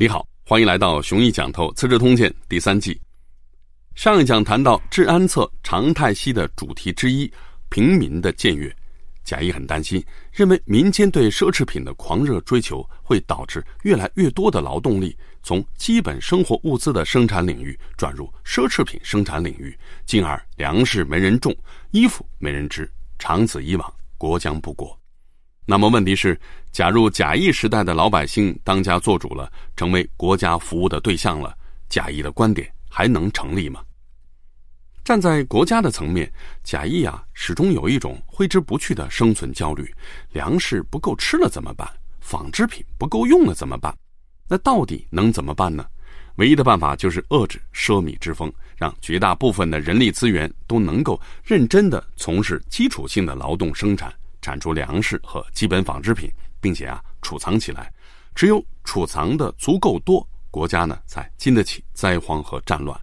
[0.00, 3.00] 你好，欢迎来到《雄毅讲透资治通鉴》第三季。
[3.96, 7.28] 上一讲谈到《治安策·常态析》的主题之一——
[7.68, 8.72] 平民的僭越，
[9.24, 10.00] 贾谊很担心，
[10.30, 19.76] 认为民间对奢侈品的狂热追求会导致越来越多的劳动力从基本生活物资的生产领域转入奢侈品生产领域，
[20.06, 21.52] 进而粮食没人种，
[21.90, 22.88] 衣服没人织，
[23.18, 24.96] 长此以往，国将不国。
[25.70, 26.40] 那么问题是，
[26.78, 31.52] 假如贾谊时代的老百姓当家做主了，成为国家服务的对象了，
[31.88, 33.82] 贾谊的观点还能成立吗？
[35.02, 36.32] 站在国家的层面，
[36.62, 39.92] 贾谊啊，始终有一种挥之不去的生存焦虑：
[40.30, 41.90] 粮食不够吃了怎么办？
[42.20, 43.92] 纺织品不够用了怎么办？
[44.46, 45.84] 那到底能怎么办呢？
[46.36, 54.14] 唯一的办法就是遏制奢靡之风，让绝大部分的人力资源都能够认真的从事基础性的劳动生产。
[54.40, 57.92] 产出粮食和基本纺织品，并且啊储藏起来，
[58.34, 62.98] 只有储藏的足够多，国家呢才经得起灾荒和战乱。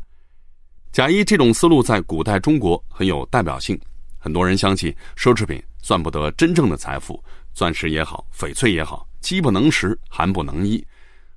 [0.91, 3.79] 贾谊这种思路在古代中国很有代表性，
[4.17, 7.21] 很多人相信奢侈品算不得真正的财富，
[7.53, 10.85] 钻石也好，翡翠也好，饥不能食，寒不能衣，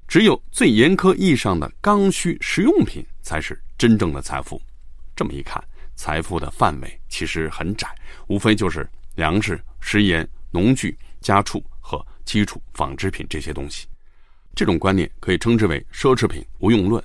[0.07, 4.61] 只有最严苛意义上的刚需实用品才是真正的财富。
[5.17, 5.63] 这么一看，
[5.97, 7.95] 财富的范围其实很窄，
[8.27, 8.89] 无非就是。
[9.15, 11.61] 粮食、食盐、农具、家畜
[12.29, 13.87] 基础纺织品这些东西，
[14.55, 17.03] 这种观念可以称之为奢侈品无用论。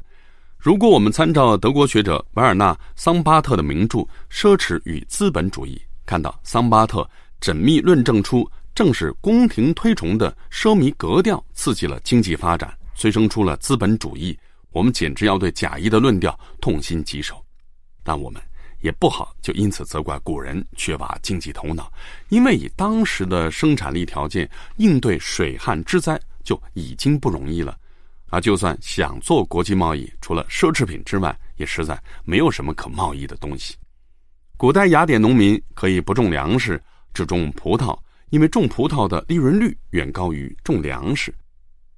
[0.57, 14.37] 如果我们参照德国学者维尔纳·桑巴特的名著《奢侈与资本主义》，看到桑巴特缜密论证出，正是宫廷推崇的奢靡格调刺激了经济发展，催生出了资本主义，
[14.71, 17.41] 我们简直要对贾谊的论调痛心疾首。
[18.03, 18.41] 但我们。
[18.83, 21.89] 也不好，就因此责怪古人缺乏经济头脑，
[22.27, 27.77] 因为以当时的生产力条件应对水旱之灾就已经不容易了，
[28.27, 33.75] 啊，就算想做国际贸易，除了奢侈品之外，也实在没有什么可贸易的东西。
[34.57, 36.81] 古代雅典农民可以不种粮食，
[37.13, 37.97] 只种葡萄，
[38.31, 41.33] 因为种葡萄的利润率远高于种粮食。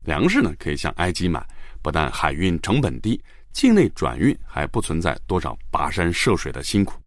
[0.01, 1.43] 粮食呢，可以向埃及买，
[1.81, 3.19] 不但海运成本低。
[3.55, 6.99] 境内转运还不存在多少跋山涉水的辛苦，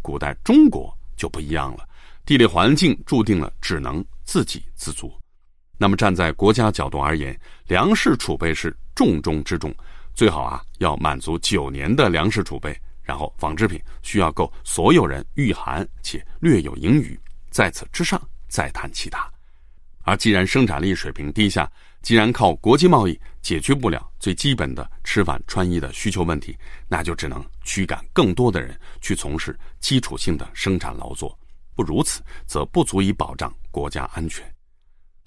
[0.00, 1.84] 古代中国就不一样了，
[2.24, 5.12] 地理环境注定了只能自给自足。
[5.76, 9.74] 那么站在国家角度而言，粮食储备是重中之重，
[10.14, 17.18] 最好啊要满足九年的粮食储备，然后纺织品需要够所有人御寒且略有盈余，
[17.50, 19.28] 在此之上再谈其他。
[20.04, 21.68] 而既然生产力水平低下，
[22.02, 26.56] 既然靠国际贸易解决不了最基本的吃饭穿衣的需求问题，
[26.88, 31.36] 那就只能驱赶更多的人去从事基础性的生产劳作。
[31.74, 34.44] 不如此，则不足以保障国家安全。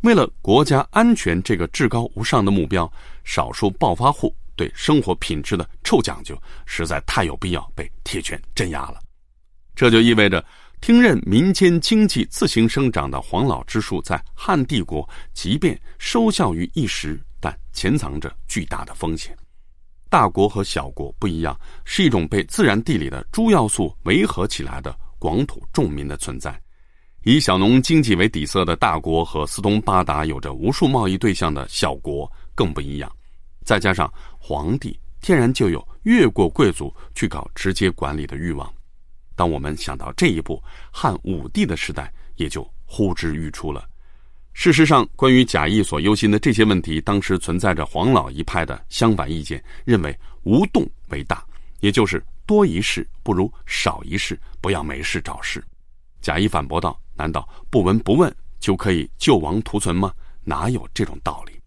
[0.03, 2.91] 为了国家安全这个至高无上的目标，
[3.23, 8.99] 少数暴发户对生活品质的臭讲究，实在太有必要被铁拳镇压了。
[9.75, 10.43] 这就意味着。
[10.85, 19.35] 听任民间经济自行生长的黄老之术，在汉帝国即便收效于一时，但潜藏着巨大的风险。
[20.11, 26.55] 大国和小国不一样，是一种被自然地理的诸要素围合起来的广土众民的存在。
[27.23, 33.11] 以小农经济为底色的大国和四通八达、有着无数贸易对象的小国更不一样。
[33.63, 34.07] 再加上
[34.37, 38.71] 皇帝天然就有越过贵族去搞直接管理的欲望。
[39.35, 43.87] 当我们想到这一步，汉武帝的时代也就呼之欲出了。
[44.53, 51.43] 事实上，关于贾谊所忧心的这些问题，当时存在着黄老一派的相反意见，认为无动为大，
[51.81, 55.61] 也就是多一事不如少一事，不要没事找事。
[56.21, 60.13] 贾谊反驳道：“难道不闻不问就可以救亡图存吗？
[60.45, 61.59] 哪有这种道理？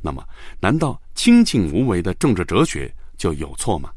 [0.00, 0.26] 那么，
[0.58, 3.92] 难道清静无为的政治哲学就有错吗？”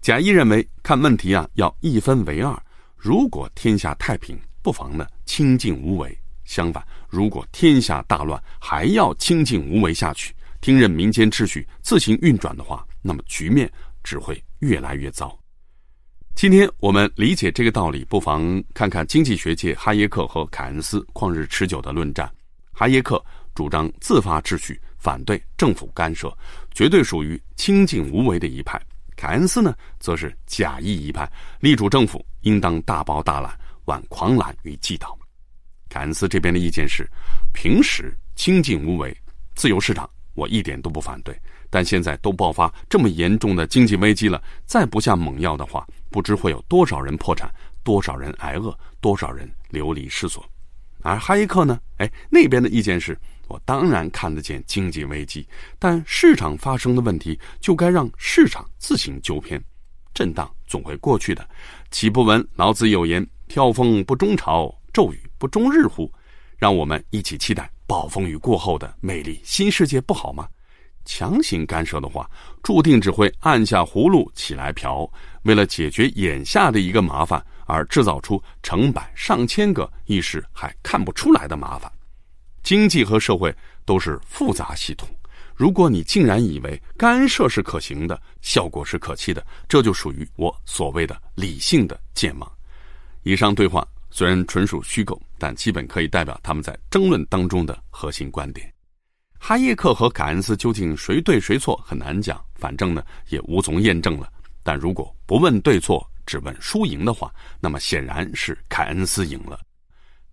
[0.00, 2.56] 贾谊认为，看问题啊，要一分为二。
[2.96, 6.08] 如果天下太平，不妨呢清静无为；
[6.44, 13.70] 相反，如果天下大乱，还要清静无为下去，听任民间秩序自行运转的话，那么局面
[14.04, 15.36] 只会越来越糟。
[16.36, 22.30] 今天我们理解这个道理，不妨看看经济学界哈耶克和凯恩斯旷日持久的论战。
[22.72, 26.36] 哈耶克主张自发秩序，反对政府干涉，
[26.74, 28.80] 绝对属于清静无为的一派。
[29.16, 31.28] 凯恩斯呢，则是假意一派，
[31.58, 35.18] 力主政府应当大包大揽，挽狂澜于既倒。
[35.88, 37.08] 凯恩斯这边的意见是：
[37.54, 39.16] 平时清静无为，
[39.54, 41.34] 自由市场我一点都不反对，
[41.70, 47.50] 但现在都爆发这么严重的经济危机了，再不下猛药的话，不知会有多少人破产，
[47.82, 50.44] 多少人挨饿，多少人流离失所。
[51.02, 53.18] 而哈耶克呢，哎，那边的意见是：
[53.48, 55.46] 我当然看得见经济危机，
[55.78, 59.62] 但市场发生的问题就该让市场自行纠偏，
[60.12, 61.48] 震荡总会过去的。
[61.90, 66.12] 岂不闻老子有言：“飘风不终朝，骤雨不终日乎？”
[66.58, 70.48] 让我们一起期待暴风雨过后的美丽新世界，不好吗？
[71.04, 72.28] 强行干涉的话，
[72.64, 75.08] 注定只会按下葫芦起来瓢。
[75.42, 81.88] 为了解决眼下的一个麻烦，而制造出成百上千个一时还看不出来的麻烦。
[82.66, 83.54] 经济和社会
[83.84, 85.08] 都是复杂系统，
[85.54, 92.52] 如果你竟然以为干涉是可行的，效果是可期的，这就属于我所谓的理性的健忘。
[93.22, 98.68] 以上对话虽然纯属虚构，但基本可以代表他们在争论当中的核心观点。
[99.38, 104.28] 哈耶克和凯恩斯究竟谁对谁错很难讲，反正呢也无从验证了。
[104.64, 109.60] 但如果不问对错，只问输赢的话，那么显然是凯恩斯赢了。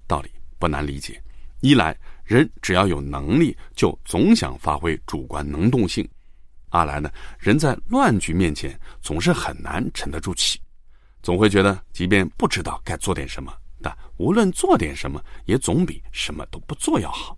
[0.07, 1.21] 道理不难理解，
[1.63, 6.05] 一来人只要有能力，就总想发挥主观能动性；
[6.67, 10.59] 二来呢，人在乱局面前总是很难沉得住气，
[11.21, 17.37] 总会觉得即便不知道该做点什么，但无论做点什么，也总比什么都不做要好。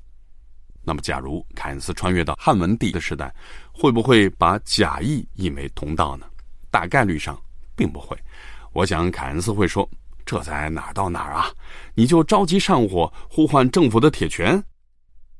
[0.81, 3.31] 那么，假如凯恩斯穿越到汉文帝的时代，
[3.71, 6.25] 会不会把假意引为同道呢？
[6.71, 7.39] 大概率上
[7.75, 8.17] 并不会。
[8.73, 9.87] 我想凯恩斯会说
[10.25, 11.51] ：“这才哪儿到哪儿啊？
[11.93, 14.61] 你就着急上火，呼唤政府的铁拳？”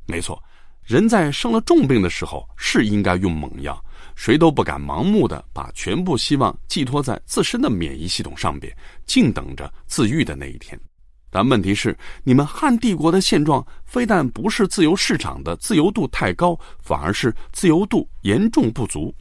[0.06, 0.42] 没错，
[0.84, 3.84] 人在生了重病的时候是应该用猛药，
[4.16, 8.72] 谁都不敢盲目的把全部希望寄托在自身的免疫系统上边，
[9.08, 10.80] 静等着自愈的那一天。
[11.32, 19.14] 但问题是，你们汉帝国的现状非但不是自由市场的自由度太高，反而是自由度严重不足。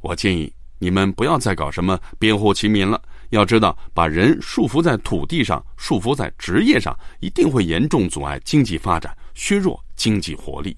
[0.00, 3.00] 我建议你们不要再搞什么编户齐民了。
[3.30, 10.76] 要知道，把人束缚在土地上、束缚在职业上，一定会严重阻碍经济发展，削弱经济活力。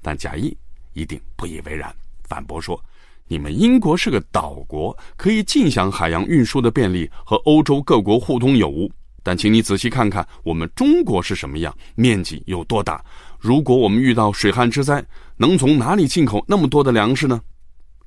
[0.00, 0.56] 但贾谊
[0.92, 1.94] 一定不以为然，
[2.24, 2.82] 反驳说
[3.26, 8.90] ：“你们英国是个岛国，可以尽享海洋运输的便利，和欧洲各国互通有无。”
[9.22, 13.04] 但请你仔细看看，我们中国是什么样，面积有多大？
[13.38, 15.04] 如果我们遇到水旱之灾，
[15.36, 17.40] 能从哪里进口那么多的粮食呢？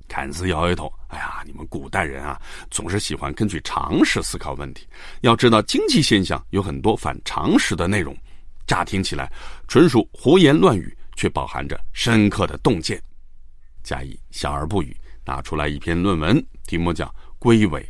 [0.07, 2.39] 凯恩斯摇摇头：“哎呀，你们古代人啊，
[2.69, 4.87] 总是喜欢根据常识思考问题。
[5.21, 8.15] 要知道，经济现象有很多反常识的内容，
[8.67, 9.31] 乍听起来
[9.67, 13.01] 纯属胡言乱语，却饱含着深刻的洞见。”
[13.83, 14.95] 贾谊笑而不语，
[15.25, 17.05] 拿出来一篇论文，题目叫
[17.39, 17.81] 《归伪》，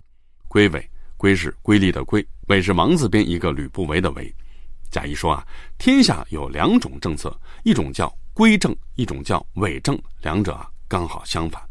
[0.47, 0.89] 归伪。
[1.15, 4.35] 归是瑰丽的瑰，伪是王字边一个吕不韦的韦。
[4.91, 7.33] 贾谊说啊，天下有两种政策，
[7.63, 11.63] 一种叫规政，一种叫伪政，两者啊刚好相反。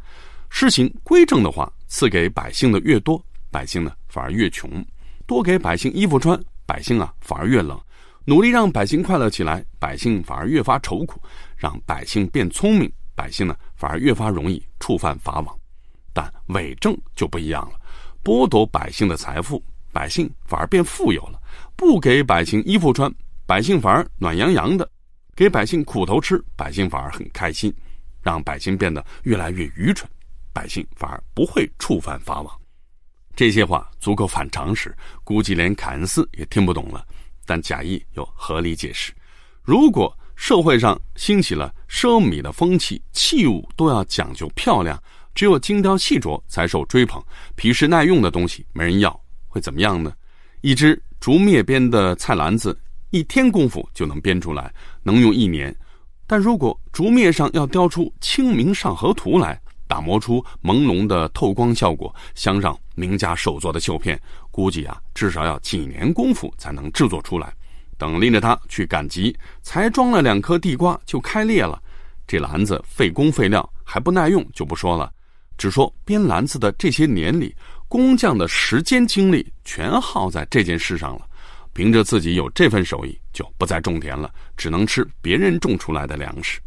[0.54, 3.20] 施行规政的话，赐给百姓的越多，
[3.50, 4.68] 百姓呢反而越穷；
[5.26, 7.80] 多给百姓衣服穿，百姓啊反而越冷。
[8.26, 11.18] 努力让百姓快乐起来，百姓反而越发愁苦；
[11.56, 15.58] 让百姓变聪明，百姓呢反而越发容易触犯法网。
[16.12, 17.80] 但伪政就不一样了。
[18.22, 19.60] 剥夺百姓的财富，
[19.90, 21.40] 百姓反而变富有了；
[21.74, 23.12] 不给百姓衣服穿，
[23.46, 24.86] 百姓反而暖洋洋的；
[25.34, 27.72] 给百姓苦头吃，百姓反而很开心；
[28.20, 30.08] 让百姓变得越来越愚蠢，
[30.52, 32.60] 百姓反而不会触犯法网。
[33.34, 34.94] 这些话足够反常识，
[35.24, 37.04] 估计连凯恩斯也听不懂了。
[37.46, 39.12] 但贾谊有合理解释：
[39.62, 45.00] 如果社会上兴起了奢靡的风气，器物都要讲究漂亮。
[45.34, 47.22] 只有精雕细琢才受追捧，
[47.56, 49.18] 皮实耐用的东西没人要，
[49.48, 50.12] 会怎么样呢？
[50.60, 52.78] 一只竹篾编的菜篮子，
[53.08, 54.70] 一天功夫就能编出来，
[55.02, 55.74] 能用一年。
[56.26, 59.58] 但如果竹篾上要雕出《清明上河图》来，
[59.92, 64.18] 打磨出朦胧的透光效果，镶上名家手作的绣片，
[64.50, 67.52] 估计啊，至少要几年功夫才能制作出来。
[67.98, 71.78] 等拎着它去赶集，才装了两颗地瓜就开裂了。
[72.26, 75.12] 这篮子费工费料，还不耐用，就不说了。
[75.58, 77.54] 只说编篮子的这些年里，
[77.86, 81.26] 工匠的时间精力全耗在这件事上了。
[81.74, 86.58] 凭着自己有这份手艺，就不再种田了，只能吃别人种出来的粮食。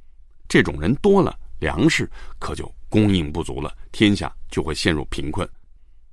[0.47, 2.07] 这种人多了，粮食
[2.37, 5.49] 可就供应不足了，天下就会陷入贫困。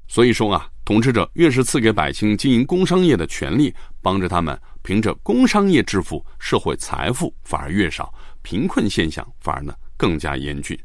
[0.08, 10.78] 所以说啊，统治者越是赐给百姓经营工商业的权利，帮着他们凭着工商业致富，社会财富反而越少，贫困现象反而呢更加严峻。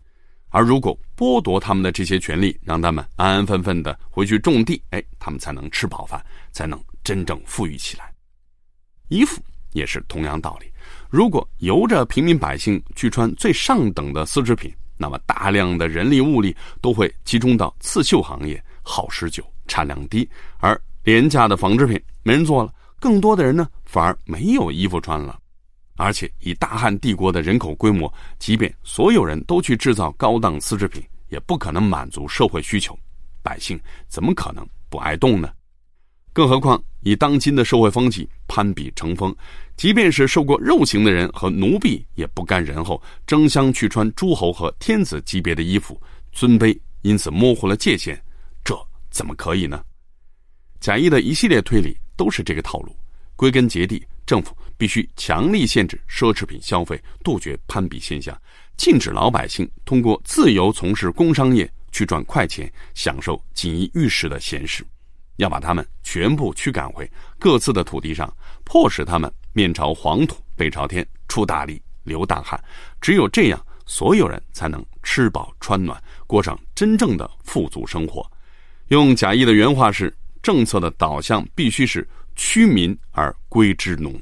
[0.49, 6.21] 而如果剥夺他们的这些权利，让他们安安分分的回去种地，哎，他们才能吃饱饭，
[6.51, 8.13] 才能真正富裕起来。
[9.07, 9.41] 衣服
[9.77, 10.65] 也是同样道理，
[11.09, 25.39] 如果由着平民百姓去穿最上等的丝织品，那么大量的人力物力都会集中到刺绣行业，耗时久，产量低，而廉价的纺织品没人做了，更多的人呢反而没有衣服穿了。
[25.95, 32.97] 而且以大汉帝国的人口规模，即便所有人都去制造高档丝织品，也不可能满足社会需求，
[33.41, 35.49] 百姓怎么可能不挨冻呢？
[36.37, 39.35] 更何况以当今的社会风气，攀比成风，
[39.75, 45.99] 即便是受过肉刑的人和奴婢，也不甘人后，争相去穿诸侯和天子级别的衣服，
[46.31, 48.15] 尊卑因此模糊了界限，
[48.63, 48.79] 这
[49.09, 49.83] 怎么可以呢？
[50.79, 52.95] 贾谊的一系列推理都是这个套路，
[53.35, 58.39] 归根结底，政府必须强力限制奢侈品消费，杜绝攀比现象，
[58.77, 64.85] 禁止老百姓通过自由从事工商业去赚快钱，享受锦衣玉食的闲适。
[65.37, 68.31] 要把他们全部驱赶回各自的土地上，
[68.63, 72.61] 迫使他们面朝黄土背朝天，出大力流大汗。
[73.01, 78.29] 只有这样，所有人才能吃饱穿暖，过上真正的富足生活。
[78.89, 84.13] 用贾谊的原话是：“政策的导向必须是驱民而归之农。”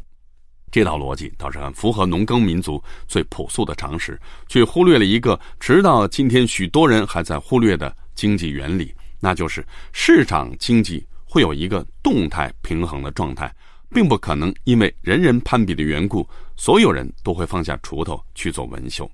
[0.72, 8.94] 这套逻辑倒是很符合农耕民族最朴素的常识，却忽略了一个直到今天许多人还在忽略的经济原理。
[9.26, 13.52] 那就是市场经济会有一个动态平衡的状态，
[13.90, 19.10] 并不可能因为人人攀比的缘故，所有人都会放下锄头去做文绣。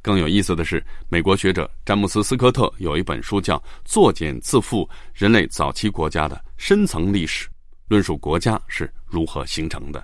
[0.00, 7.46] 更有意思的是，美国学者詹姆斯·斯科特有一本书叫《作茧自缚：人类早期国家的深层历史》，
[7.88, 10.02] 论述国家是如何形成的。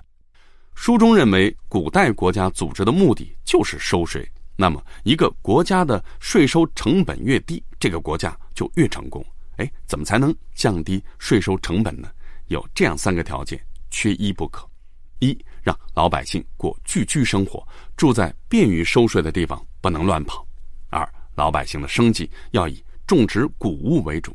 [0.75, 4.23] 书中认为，古代国家组织的目的就是收税。
[4.55, 9.25] 那么，一个国家的税收成本越低，这个国家就越成功。
[9.57, 12.09] 哎，怎么才能降低税收成本呢？
[12.47, 14.67] 有这样三个条件，缺一不可：
[15.19, 17.65] 一，让老百姓过聚居生活，
[17.95, 20.45] 住在便于收税的地方，不能乱跑；
[20.89, 24.31] 二，老百姓的生计要以种植谷物为主；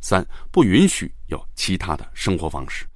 [0.00, 2.86] 三，不允许有其他的生活方式。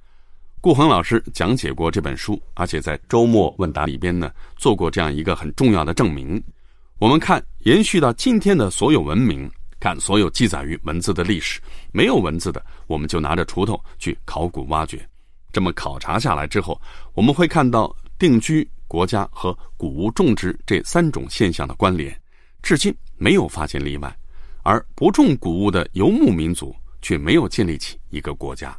[0.61, 6.41] 顾恒老师讲解过这本书，而且在周末问答里边呢，做过这样一个很重要的证明。
[6.99, 9.51] 我们看延续到今天的所有文明，
[9.83, 11.59] 看所有记载于文字的历史，
[11.91, 15.05] 没有文字的，我们就拿着锄头去考古挖掘。
[15.51, 16.81] 这么考察下来之后，
[17.13, 22.17] 我们会看到定居国家和谷物种植这三种现象的关联，
[22.61, 24.17] 至今没有发现例外。
[24.61, 28.73] 而不种谷物的游牧民族却没有建立起一个国家。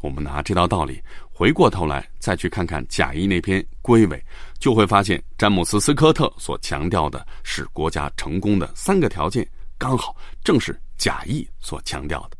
[0.00, 4.16] 我们拿这道道理回过头来再去看看贾谊那篇《归尾》，
[4.60, 9.44] 就会发现詹姆斯·斯科特所强调的使国家成功的三个条件，
[9.80, 12.36] 刚好正是贾谊所强调的。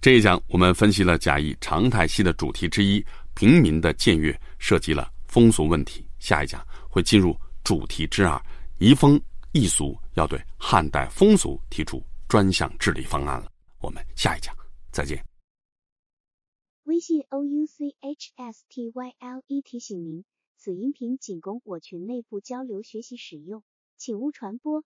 [0.00, 3.04] 这一讲我们分析了贾谊常态戏的主题之一——
[3.36, 6.02] 平民的僭越，涉及了风俗问题。
[6.18, 8.42] 下一讲会进入主题之二——
[8.80, 9.20] 移风
[9.52, 13.52] 易俗，要对汉代风俗提出专项治理方案了。
[13.82, 14.56] 我们下一讲
[14.90, 15.22] 再见。
[16.84, 20.24] 微信 o u c h s t y l e 提醒您，
[20.56, 23.62] 此音频仅供我群内部交流学习使用，
[23.98, 24.82] 请勿传播。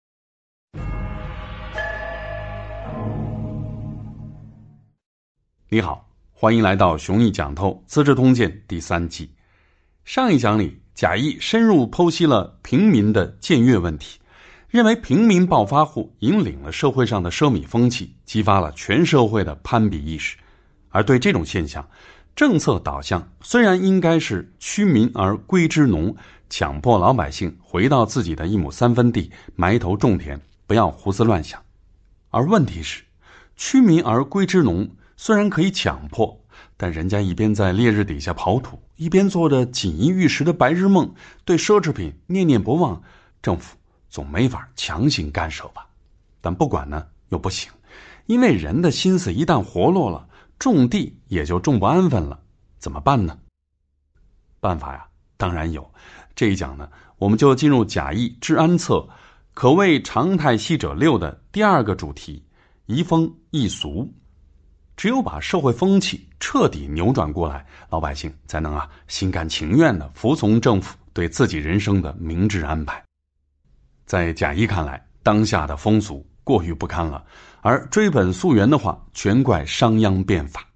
[5.71, 9.31] 你好，欢迎来到《雄毅讲透资治通鉴》第三季。
[10.05, 14.21] 上一讲里，贾谊深入剖析了平民的僭越问题，
[14.69, 20.37] 认为平民暴发户引领了社会上的奢靡风气，激发了全社会的攀比意识。
[20.91, 21.89] 而对这种现象，
[22.37, 26.15] 政策导向虽然应该是驱民而归之农，
[26.51, 31.61] 强迫老百姓回到自己的一亩三分地埋头种田，不要胡思乱想。
[32.29, 33.03] 而问题是，
[33.57, 36.45] 驱民而归之农虽然可以强迫，
[36.77, 43.03] 但人家一边在烈日底下刨土，一边做着锦衣玉食的白日梦，对奢侈品念念不忘，
[43.41, 43.77] 政府
[44.09, 45.87] 总没法强行干涉吧？
[46.41, 47.71] 但不管呢又不行，
[48.27, 50.29] 因为人的心思一旦活络了。
[50.57, 52.41] 种地也就种不安分了，
[52.79, 53.37] 怎么办呢？
[54.61, 55.05] 办法呀，
[55.37, 55.93] 当然有。
[56.37, 59.07] 这一讲呢，我们就进入贾谊治安策，
[59.53, 62.45] 可谓常态系者六的第二个主题：
[62.87, 64.11] 移风易俗。
[64.97, 73.03] 只有把社会风气彻底扭转过来，老百姓才能啊心甘情愿的服从政府对自己人生的明智安排。
[74.07, 77.25] 在贾谊看来，当下的风俗过于不堪了。
[77.61, 80.69] 而追本溯源的话，全怪商鞅变法。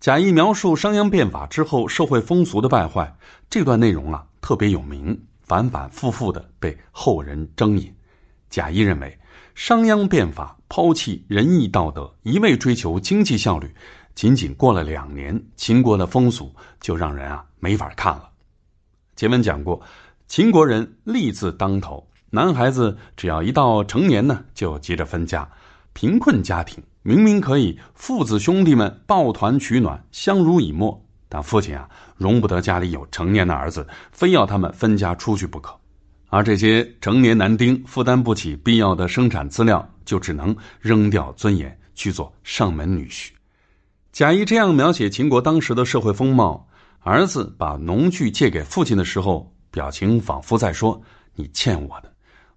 [0.00, 3.16] 贾谊描述商鞅变法之后社会风俗的败坏，
[3.48, 7.94] 这段内容啊特别有名，反反复复的被后人争引。
[8.48, 9.18] 贾谊认为，
[9.60, 13.70] 商鞅变法抛弃仁义道德，一味追求经济效率，
[14.14, 16.50] 仅仅过了两年，秦国的风俗
[16.80, 18.30] 就让人啊没法看了。
[19.16, 19.82] 前文讲过，
[20.26, 25.46] 秦国人利字当头，男孩子只要一到成年呢，就急着分家。
[25.92, 31.86] 贫困家庭明明可以父子兄弟们抱团取暖、相濡以沫，但父亲啊，
[32.16, 35.78] 容不得家里有成年的儿子，非要他们分家出去不可。
[36.30, 43.30] 而这些成年男丁负担不起必要的生产资料，就只能扔掉尊严去做上门女婿。
[44.12, 46.66] 贾谊这样描写秦国当时的社会风貌：
[47.00, 51.00] 儿子把农具借给父亲的时候，表情仿佛在说
[51.34, 52.10] ：“你欠我的。”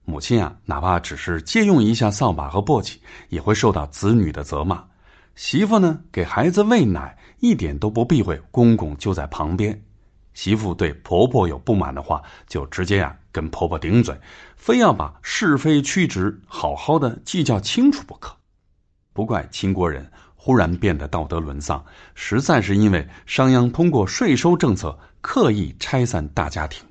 [0.06, 2.98] 母亲啊，哪怕只是借用一下扫把和簸箕，
[3.30, 4.84] 也会受到子女的责骂。
[5.36, 9.82] 媳妇呢，给孩子喂奶一点都不避讳，公公就在旁边。
[10.34, 14.20] 媳妇对婆婆有不满的话，就直接啊跟婆婆顶嘴，
[14.56, 18.36] 非要把是非曲直好好的计较清楚不可。
[19.14, 21.84] 不怪秦国人忽然变得道德沦丧，
[22.16, 26.84] 实在是因为商鞅通过税收政策刻意拆散大家庭，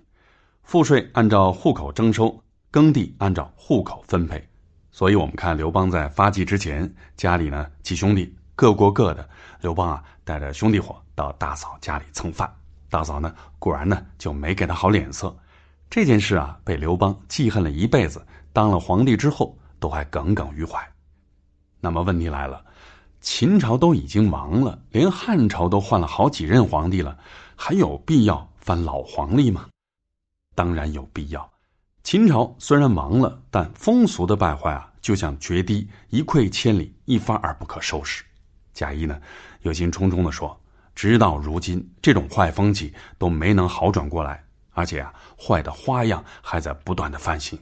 [0.63, 4.49] 赋税按照户口征收，耕地按照户口分配。
[4.91, 9.29] 所以，我们看刘邦在发迹之前，家里呢几兄弟各过各的。
[9.61, 12.53] 刘邦啊，带着兄弟伙到大嫂家里蹭饭，
[12.93, 15.35] 大嫂呢果然呢就没给他好脸色。
[15.89, 18.23] 这件事啊，被刘邦记恨了一辈子，
[18.53, 20.79] 当了皇帝之后都还耿耿于怀。
[21.81, 22.63] 那么问题来了，
[23.23, 27.19] 秦朝都已经亡了，连汉朝都换了好几任皇帝了，
[27.57, 29.69] 还有必要翻老黄历吗？
[30.55, 31.51] 当然有必要。
[32.03, 38.23] 秦朝虽然亡了，但风俗的败坏啊，就像决堤，一溃千里，一发而不可收拾。
[38.75, 39.19] 贾谊呢，
[39.63, 40.59] 忧心忡忡地说
[40.95, 47.59] ：“直到如今，这种坏风气都没能好转过来，而且啊，坏的花样还在不断的翻新。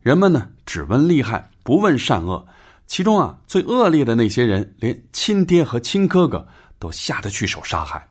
[0.00, 2.46] 人们呢，只问利害，不问善恶。
[2.86, 8.08] 其中啊，最恶劣的那些人，连亲爹和亲哥哥都下得去手杀害。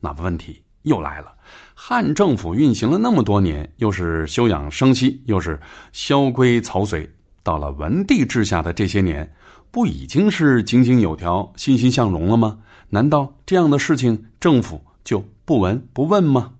[0.00, 1.32] 那么问题又来了。”
[1.76, 5.60] 汉政府运行了那么多年，又是休养生息，又是
[5.92, 7.10] 萧规曹随，
[7.42, 9.34] 到了文帝治下的这些年，
[9.72, 12.58] 不已经是井井有条、欣欣向荣了吗？
[12.90, 16.54] 难道这样的事情政府就不闻不问吗？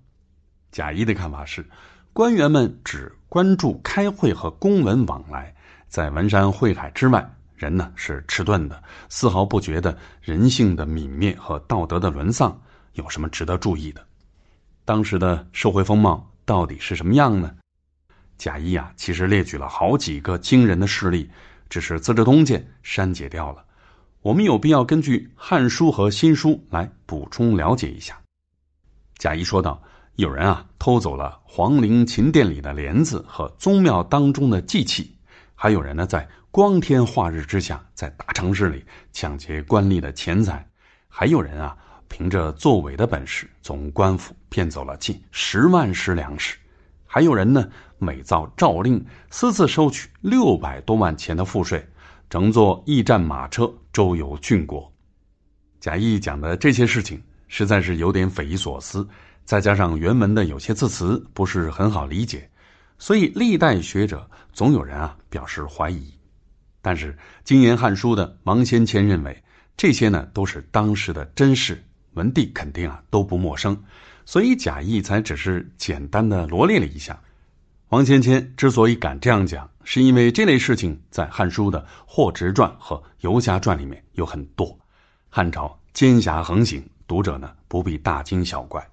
[0.71, 1.65] 贾谊的看法是，
[2.11, 5.55] 官员们只关注开会和公文往来，
[5.87, 12.61] 在文山会海之外，人呢是迟钝的，丝毫不觉得人性的泯灭和道德的沦丧
[12.93, 14.05] 有什么值得注意的。
[14.83, 17.55] 当时的社会风貌到底是什么样呢？
[18.37, 21.29] 贾谊啊，其实列举了好几个惊人的事例，
[21.69, 23.63] 只是《资治通鉴》删减掉了。
[24.25, 28.19] 我们有必要根据《汉书》和《新书》来补充了解一下。
[29.19, 29.79] 贾谊说道
[30.17, 35.03] ：“有人啊，偷走了皇陵秦殿里的帘子和宗庙当中的祭器；
[35.53, 38.83] 还有人呢，在光天化日之下，在大城市里
[39.13, 40.55] 抢劫官吏的钱财；
[41.07, 41.77] 还有人啊。”
[42.09, 46.55] 凭着作伪的本事，从官府骗走了近十万石粮食；
[47.05, 51.85] 还有人呢，伪造诏令，私自收取六百多万钱的赋税，
[52.29, 54.91] 乘坐驿站马车周游郡国。
[55.79, 59.07] 贾谊讲的这些事情实在是有点匪夷所思，
[59.45, 62.49] 再加上原文的有些字词不是很好理解，
[62.97, 66.11] 所以历代学者总有人啊表示怀疑。
[66.81, 69.43] 但是精研《汉书》的王先谦认为，
[69.77, 71.83] 这些呢都是当时的真事。
[72.13, 73.77] 文帝肯定啊都不陌生，
[74.25, 77.19] 所以贾谊才只是简单的罗列了一下。
[77.89, 84.77] 王先谦之所以敢这样讲，是因为这类事情在《汉书》的《霍职传》和《游侠传》里面有很多。
[85.29, 88.85] 汉朝奸侠横行，读者呢不必大惊小怪。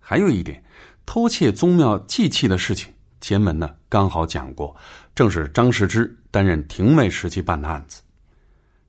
[0.00, 0.62] 还有一点，
[1.06, 4.76] 偷窃宗庙祭器的事情，前文呢刚好讲过，
[5.14, 8.02] 正是张世之担任廷尉时期办的案子。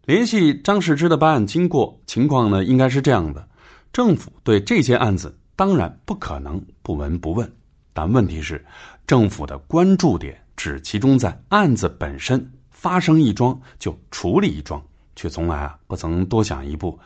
[0.06, 3.48] 联系张世之的办案经过，情况呢应该是这样的。
[3.94, 7.50] 政府对这些案子当然不可能不闻不问，
[7.94, 8.66] 但问题是，
[9.06, 14.82] 政府的关注点只集中在案子本身，发生一桩就处理一桩，
[15.16, 16.98] 却从来啊不曾多想一步，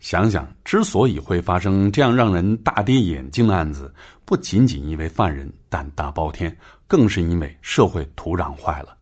[0.00, 3.92] 想想之所以会发生这样让人大跌眼镜的案子，
[4.24, 8.96] 不仅仅因为犯人胆大包天，更是因为社会土壤坏了，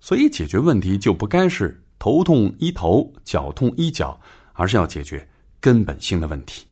[0.00, 4.20] 所以解决问题就不该是头痛医头，脚痛医脚，
[4.52, 5.26] 而是要解决
[5.60, 6.66] 根本性的问题。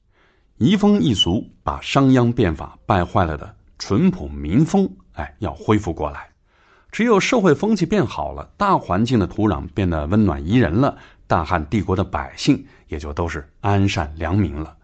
[0.59, 6.29] 移风易俗，把商鞅变法败坏了的淳朴民风，哎，要恢复过来。
[6.92, 14.76] 只有社会风气变好了，大环境的土壤变得温暖宜人了，大汉帝国的百姓也就都是安善良民了。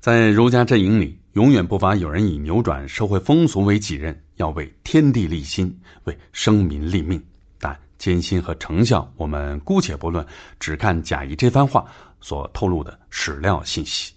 [0.00, 7.22] 在儒家阵营里，永远不乏有人以扭转社会风俗为己任，要为天地立心，为生民立命。
[7.58, 10.26] 但艰辛和成效，我们姑且不论，
[10.58, 11.84] 只看贾谊这番话
[12.20, 14.12] 所透露的史料信息。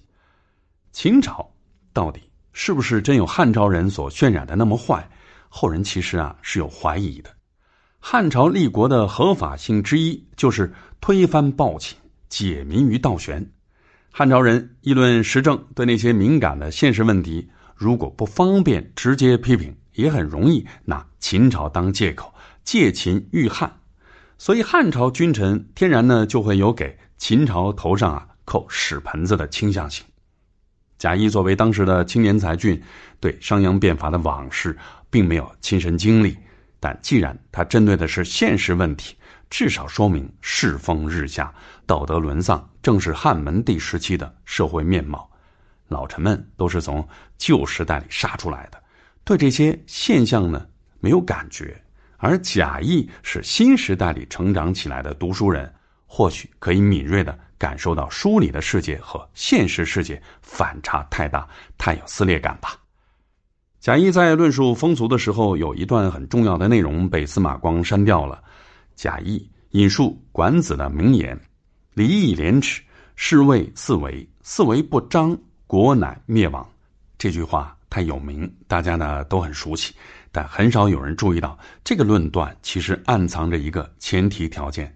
[0.91, 1.47] 秦朝
[1.93, 2.21] 到底
[2.53, 5.07] 是不是真有汉朝人所渲染的那么坏？
[5.57, 7.29] 后人其实啊是有怀疑的。
[8.01, 13.49] 汉朝立国的合法性之一就是推翻暴秦，解民于倒悬。
[14.11, 22.33] 汉朝人议论时政，对那些敏感的现实问题，如果不方便直接批评，也很容易拿秦朝当借口，
[22.65, 23.79] 借秦喻汉。
[24.37, 30.05] 所以汉朝君臣天然呢就会有给秦朝头上啊扣屎盆子的倾向性。
[31.05, 32.81] 贾谊作为当时的青年才俊，
[33.19, 34.75] 对商鞅变法的往事
[35.11, 36.35] 并没有亲身经历，
[36.79, 39.15] 但既然他针对的是现实问题，
[39.47, 41.53] 至少说明世风日下、
[41.85, 45.29] 道德沦丧，正是汉文帝时期的社会面貌。
[45.89, 48.81] 老臣们都是从旧时代里杀出来的，
[49.23, 50.65] 对这些现象呢
[50.99, 51.79] 没有感觉。
[52.17, 55.71] 而贾谊是新时代里成长起来的读书人，
[56.07, 62.77] 或许可以敏锐的感受到书里的世界和现实世界反差太大，太有撕裂感吧。
[63.79, 68.43] 贾谊在论述风俗的时候，有一段很重要的内容被司马光删掉了。
[68.95, 71.39] 贾谊引述管子的名言
[71.93, 72.81] ：“礼义廉耻，
[73.15, 75.37] 是谓四维；四维不张，
[75.67, 76.67] 国乃灭亡。”
[77.17, 79.93] 这句话太有名，大家呢都很熟悉。
[80.31, 84.93] 但很少有人注意到，这个论断其实暗藏着一个前提条件，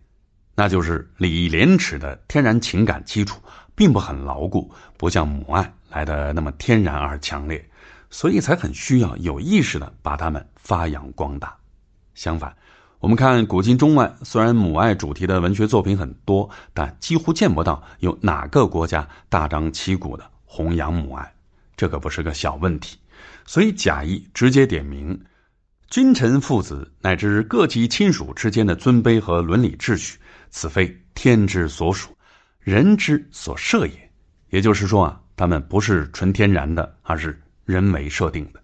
[0.60, 3.40] 那就是礼义廉耻的天然情感基础
[3.76, 7.66] 并不很牢固，不像母爱来的那么天然而强烈，
[8.10, 11.56] 所以才很需要有意识的把它们发扬光大。
[12.14, 12.54] 相反，
[13.00, 21.34] 我们看古今中外，虽然母爱主题的文学作品很多，但几乎见不到有哪个国家大张旗鼓的弘扬母爱，
[21.78, 22.98] 这可不是个小问题。
[23.46, 25.22] 所以贾谊直接点名。
[25.90, 32.16] 君臣父子乃至各级亲属之间的尊卑和伦理秩序，此非天之所属，
[32.60, 34.12] 人之所设也。
[34.50, 38.62] 也就是说啊，他们不是纯天然的，而是人为设定的。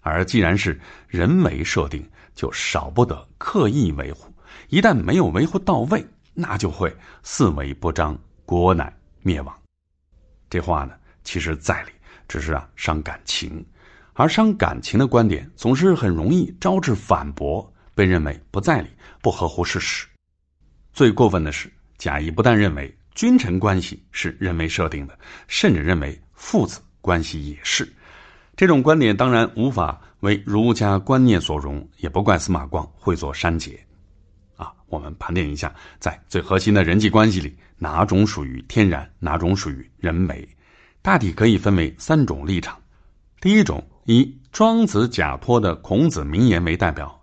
[0.00, 4.32] 而既然是人为设定，就少不得刻意维护。
[4.68, 8.90] 一旦没有维护到位，那就会四维不张，国乃
[9.22, 9.54] 灭亡。
[10.48, 10.94] 这话呢，
[11.24, 11.90] 其实在理，
[12.28, 13.64] 只是啊伤感情。
[14.14, 18.88] 而伤感情的观点总是很容易招致反驳，被认为不在理、
[19.20, 20.06] 不合乎事实。
[20.96, 27.86] 最过分的是，贾谊不但认为君臣关系是人为设定的，甚至认为父子关系也是。
[28.56, 33.78] 这种观点当然无法为儒家观念所容，也不怪司马光会做删节。
[34.56, 40.48] 啊，我们盘点一下，在最核心的人际关系里，哪种属于天然，哪种属于人为？
[41.02, 42.74] 大体可以分为三种立场。
[43.38, 43.86] 第一种。
[44.08, 47.20] 以庄子假托的孔子名言为代表：“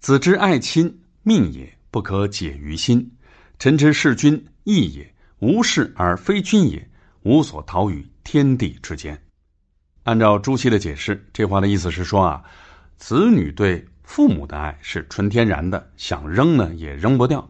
[0.00, 3.08] 子之爱亲，命也，不可解于心；
[3.56, 6.90] 臣之事君，义也，无事而非君也，
[7.22, 9.16] 无所逃于天地之间。”
[10.02, 12.42] 按照朱熹的解释，这话的意思是说啊，
[12.96, 17.48] 子女对父母的爱是纯天然的，想扔呢也扔不掉；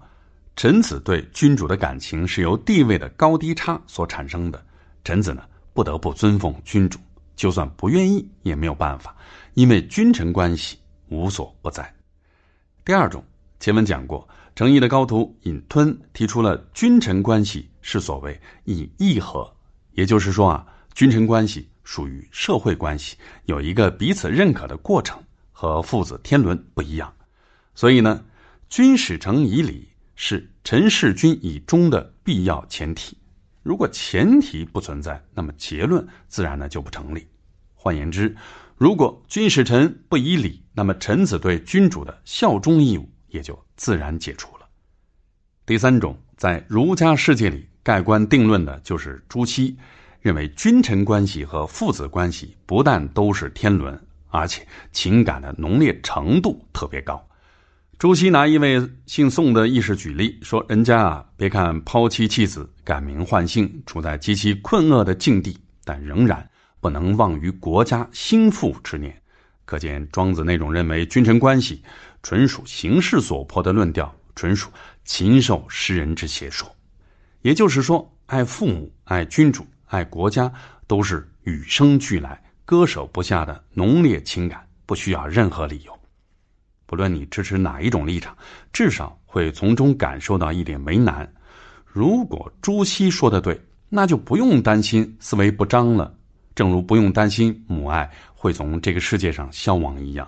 [0.57, 4.63] 臣子对君主的感情是由地位的高低差所产生的，
[5.05, 6.99] 臣子呢不得不尊奉君主。
[7.35, 9.17] 就算不愿意也没有办法，
[9.55, 10.77] 因为君臣关系
[11.09, 11.91] 无所不在。
[12.85, 13.25] 第二种，
[13.65, 19.51] 前文讲过，程颐的高徒尹吞提出了君臣关系是所谓以义和，
[19.93, 25.19] 也就是说啊，君臣关系属于社会关系，有一个彼此认可的过程，
[25.51, 27.11] 和父子天伦不一样。
[27.75, 28.23] 所以呢，
[28.69, 33.17] 君使臣以礼是臣事君以忠的必要前提。
[33.63, 37.27] 如果前提不存在，那么结论自然呢就不成立。
[37.73, 38.37] 换言之，
[38.77, 44.67] 如果君使臣不以礼，那么臣子对君主的效忠义务也就自然解除了。
[45.67, 49.77] 第三种，在儒家世界里盖棺定论的就是朱熹，
[50.21, 57.27] 认为君臣关系和父子关系不但都是天伦，而且情感的浓烈程度特别高。
[57.99, 66.49] 朱熹拿一位姓宋的义士举例，说：“人家啊，别看抛妻弃子、改名换姓，处在极其困厄的境地，但仍然
[66.81, 69.21] 不能忘于国家兴复之念。
[69.65, 71.83] 可见庄子那种认为君臣关系
[72.25, 74.71] 纯属形势所迫的论调，纯属
[75.05, 76.75] 禽兽食人之邪说。
[77.43, 80.51] 也就是说，爱父母、爱君主、爱国家，
[80.87, 85.93] 都是与生俱来、割舍不下的浓烈情感，不需要任何理由。”
[86.87, 88.35] 不论你支持哪一种立场，
[88.73, 91.31] 至少会从中感受到一点为难。
[91.85, 93.61] 如果朱熹说的对，
[93.91, 96.15] 那就不用担心思维不张了，
[96.55, 100.27] 正如不用担心母爱会从这个世界上消亡一样。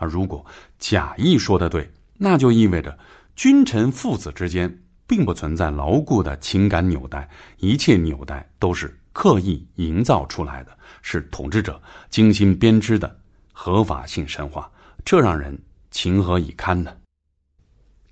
[0.00, 0.44] 而如果
[0.80, 2.98] 贾谊说的对，那就意味着
[3.36, 13.20] 君臣父子之间并不存在牢固的情感纽带，一切纽带都是刻意营造出来的，是统治者精心编织的
[13.52, 14.72] 合法性神话。
[15.04, 15.56] 这让人。
[15.92, 16.96] 情何以堪呢？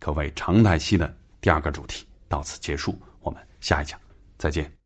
[0.01, 4.01] 可谓常态期的第二个主题到此结束，我们下一讲
[4.37, 4.77] 再见。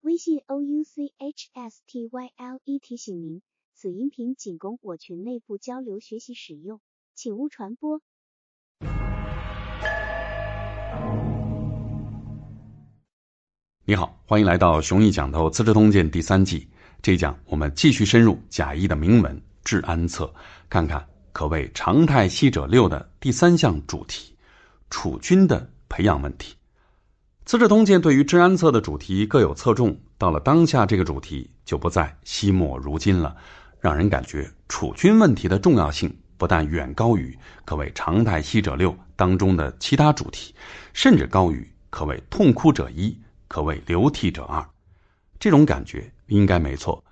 [0.00, 3.42] 微信 o u c h s t y l e 提醒您，
[3.84, 6.80] 此音频仅供我群内部交流学习使用，
[7.14, 8.00] 请勿传播。
[13.84, 16.66] 你好，欢迎来到熊毅讲透《资治通鉴》第三季。
[17.02, 20.24] 这一讲我们继续深入贾谊的铭文《治安策》，
[20.70, 24.34] 看看可谓常态西者六的第三项主题——
[24.88, 26.54] 储君的培养问题。
[27.44, 33.36] 《资治通鉴》对于治安策的主题各有侧重，到了当下，这个主题就不再惜墨如金了，
[33.84, 40.54] 让人感觉储君问题的重要性不但远高于可谓常态息者六当中的其他主题，
[40.94, 43.14] 甚至高于可谓痛哭者一，
[43.46, 44.66] 可谓流涕者二。
[45.38, 47.04] 这种感觉应该没错，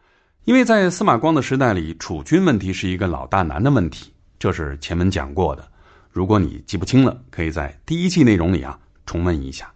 [0.44, 5.68] 因为在司马光的时代里，储君问题是一个老大难的问题，这是前文讲过的。
[6.10, 9.70] 如果你记不清了，可以在第一季内容里啊重温一下。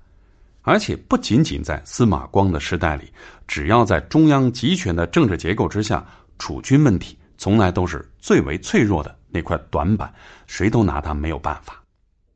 [0.62, 3.12] 而且不仅仅在司马光的时代里，
[3.46, 6.04] 只要在中央集权的政治结构之下，
[6.38, 10.12] 储君问题从来都是最为脆弱的那块短板，
[10.46, 11.83] 谁都拿他没有办法。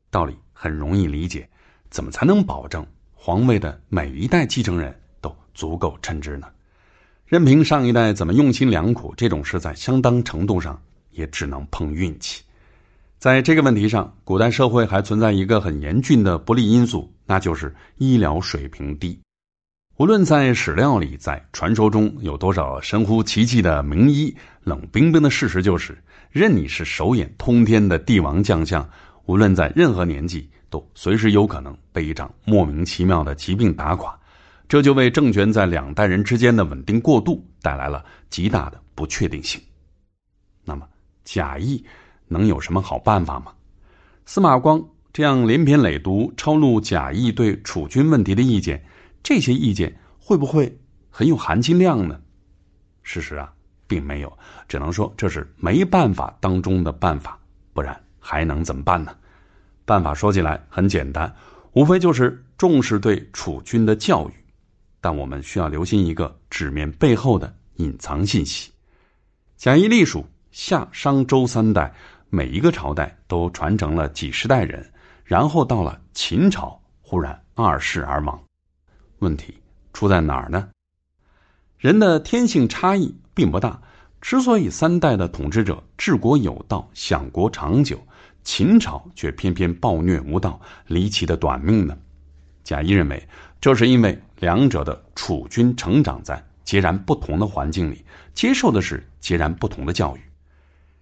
[0.09, 1.49] 道理很容易理解，
[1.89, 6.47] 怎么才能保证皇位的每一代继承人都足够称职呢？
[7.25, 12.43] 任凭上一代怎么用心良苦，这种事在相当程度上也只能碰运气。
[13.17, 19.19] 在这个问题上，古代社会还存在一个很严峻的不利因素，那就是医疗水平低。
[20.01, 25.95] 无论在史料里，在传说中有多少神乎其技的名医，冷冰冰的事实就是，
[26.31, 28.89] 任你是手眼通天的帝王将相，
[29.27, 34.19] 无论在任何年纪，都随时有可能被一场莫名其妙的疾病打垮。
[34.67, 39.61] 这就为政权在两代人之间的稳定过渡带来了极大的不确定性。
[40.65, 40.83] 那么，
[41.23, 41.85] 贾谊。
[42.27, 43.51] 能有什么好办法吗？
[44.25, 44.83] 司马光
[45.13, 48.83] 这样连篇累牍抄录贾谊对储君问题的意见，
[49.23, 50.79] 这些意见会不会
[51.09, 52.19] 很有含金量呢？
[53.03, 53.53] 事实啊，
[53.87, 57.39] 并没有，只能说这是没办法当中的办法，
[57.73, 59.15] 不然还能怎么办呢？
[59.85, 61.35] 办法说起来很简单，
[61.73, 64.33] 无非就是重视对储君的教育，
[64.99, 68.71] 但我们需要留心一个纸面背后的隐藏信息：
[69.57, 71.93] 贾谊隶属夏、商、周三代。
[72.33, 74.89] 每一个朝代都传承了几十代人，
[75.25, 78.41] 然后到了秦朝，忽然二世而亡。
[79.21, 79.53] 问题
[79.93, 80.69] 出在哪儿呢？
[81.77, 83.79] 人的天性差异并不大，
[84.19, 87.99] 之所以三代的统治者治国有道、享国长久，
[88.43, 91.95] 秦朝却偏偏暴虐无道、离奇的短命呢？
[92.63, 93.27] 贾谊认为，
[93.59, 98.03] 这是因为两者的储君成长在截然不同的环境里，
[98.33, 100.19] 接受的是截然不同的教育。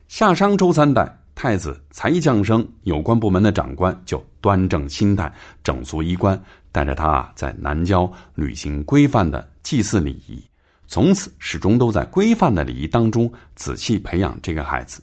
[0.10, 1.16] 夏商周三代。
[1.36, 10.44] 太子才一降生，有关部门的长官就端正心态、整肃衣冠，带着他在南郊履行规范的祭祀礼仪。
[10.88, 15.02] 从此始终都在规范的礼仪当中仔细培养这个孩子。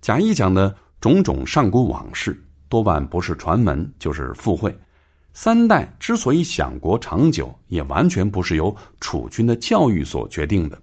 [0.00, 4.76] 贾谊讲的种种上古往事，多半不是传闻就是附会。
[5.32, 10.76] 三代之所以享国长久，也完全不是由楚君的教育所决定的。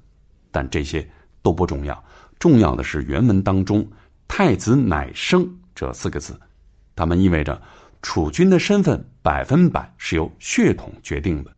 [0.49, 1.05] 但这些
[1.41, 2.01] 都不重要，
[2.39, 3.85] 重要的是原文当中。
[4.27, 6.39] 太子乃生这四个字，
[6.95, 7.61] 他们意味着
[8.01, 11.51] 楚君的身份百分百是由血统决定的。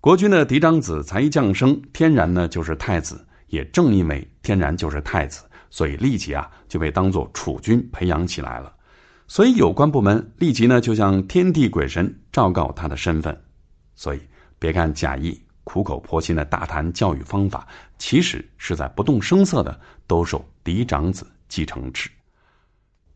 [0.00, 3.26] 国君的嫡长子才一降生，天然呢就是太子。
[3.48, 8.72] 也正因为天然就是太子，所以立即啊就被当做储君培养起来了。
[9.26, 13.42] 所以有关部门立即呢就向天地鬼神昭告他的身份。
[13.96, 14.20] 所以
[14.60, 17.66] 别看贾谊苦口婆心的大谈教育方法，
[17.98, 21.26] 其实是在不动声色的兜售嫡长子。
[21.48, 22.08] 继承制，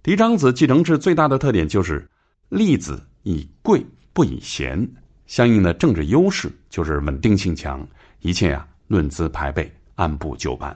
[0.03, 2.09] 嫡长子继承制最大的特点就是
[2.49, 4.89] 立子以贵不以贤，
[5.27, 7.87] 相应的政治优势就是稳定性强，
[8.21, 10.75] 一切啊论资排辈，按部就班，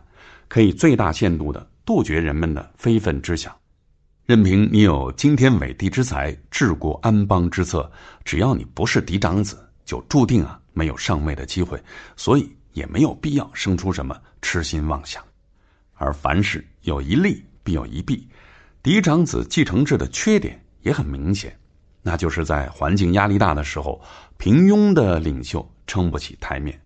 [0.48, 3.56] 可以最大限度的杜绝人们的非分之想。
[4.26, 7.90] 任凭你有惊天伟地之才、治国安邦之策，
[8.22, 11.82] 只要你不是嫡长子，就注定啊没有上位的机会，
[12.16, 15.24] 所以也没有必要生出什么痴心妄想。
[15.94, 17.42] 而凡事有一利。
[17.64, 18.28] 必有一弊，
[18.82, 21.56] 嫡长子继承制的缺点也很明显，
[22.02, 24.00] 那就是在环境压力大的时候，
[24.36, 26.80] 平庸的领袖撑不起台面。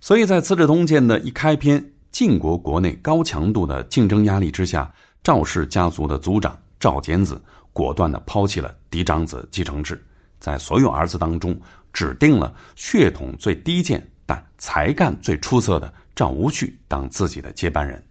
[0.00, 7.40] 所以在《资治通鉴》的一开篇，晋国国内高强度的竞争压力之下，赵氏家族的族长赵简子
[7.72, 10.04] 果断的抛弃了嫡长子继承制，
[10.38, 11.58] 在所有儿子当中
[11.92, 18.02] 指定了血统最低贱但才干最出色的赵无恤当自己的接班人。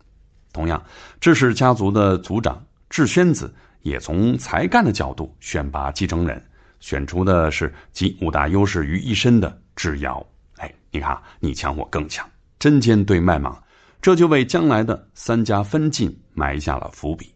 [0.54, 0.82] 同样，
[1.20, 3.54] 智氏家族的族长智宣子
[3.86, 6.44] 也从才干的角度选拔继承人，
[6.80, 10.26] 选出的是集五大优势于一身的智瑶。
[10.58, 13.64] 哎，你看，你强我更强，针尖对麦芒，
[14.02, 17.32] 这就为将来的三家分晋埋下了伏笔。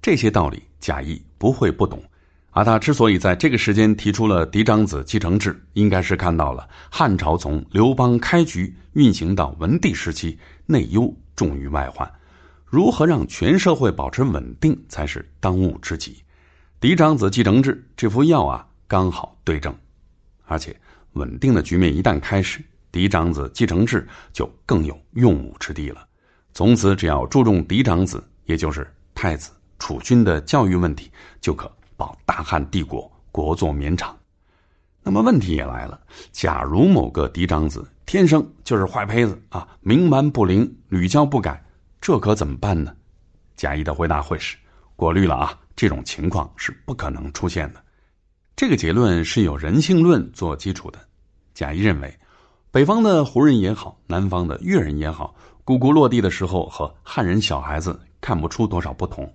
[0.00, 2.02] 这些道理，贾谊不会不懂。
[2.52, 12.10] 而他之所以在这个时间提出了嫡长子继承制，应该是看到了汉朝从刘邦开局运行到文帝时期，内忧重于外患，
[12.66, 16.22] 如何让全社会保持稳定才是当务之急。
[16.80, 19.74] 嫡长子继承制这副药啊，刚好对症，
[20.44, 20.78] 而且
[21.12, 26.06] 稳定的局面一旦开始，嫡长子继承制就更有用武之地了。
[26.52, 31.70] 从此，只要注重嫡长子，也就是太子储君的教育问题，就可。
[31.98, 34.14] 保大汉帝国国祚绵长，
[35.02, 35.98] 那么问题也来了：
[36.30, 41.64] 假如某个嫡长子天生就是坏胚子啊，冥顽不灵，屡教不改，
[42.06, 42.94] 这可怎么办呢？
[43.56, 44.56] 贾谊的回答会是：
[44.94, 47.82] 过滤了啊，这种情况是不可能出现的。
[48.54, 51.00] 这个结论是有人性论做基础的。
[51.52, 52.16] 贾谊认为，
[52.70, 59.28] 北方的胡人也好，南方的越人也好，咕咕落地的时候和汉人小孩子看不出多少不同。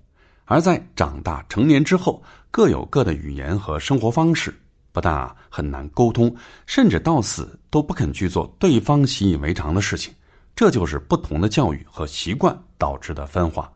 [0.45, 4.57] 而在长大成年之后，各有各的语言和生活方式，
[4.93, 6.33] 不但很难沟通，
[6.67, 10.13] 甚至到死都不肯去做对方习以为常的事情。
[10.61, 13.67] 这就是不同的教育和习惯导致的分化。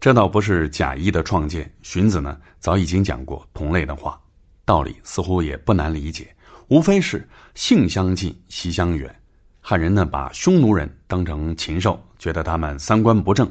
[0.00, 4.20] 这倒不是贾谊的创建，荀子呢早已经讲过同类的话，
[4.64, 6.34] 道理似乎也不难理解，
[6.66, 9.14] 无非是性相近，习相远。
[9.60, 13.46] 汉人呢把匈奴人当成禽兽，觉得他们三观不正；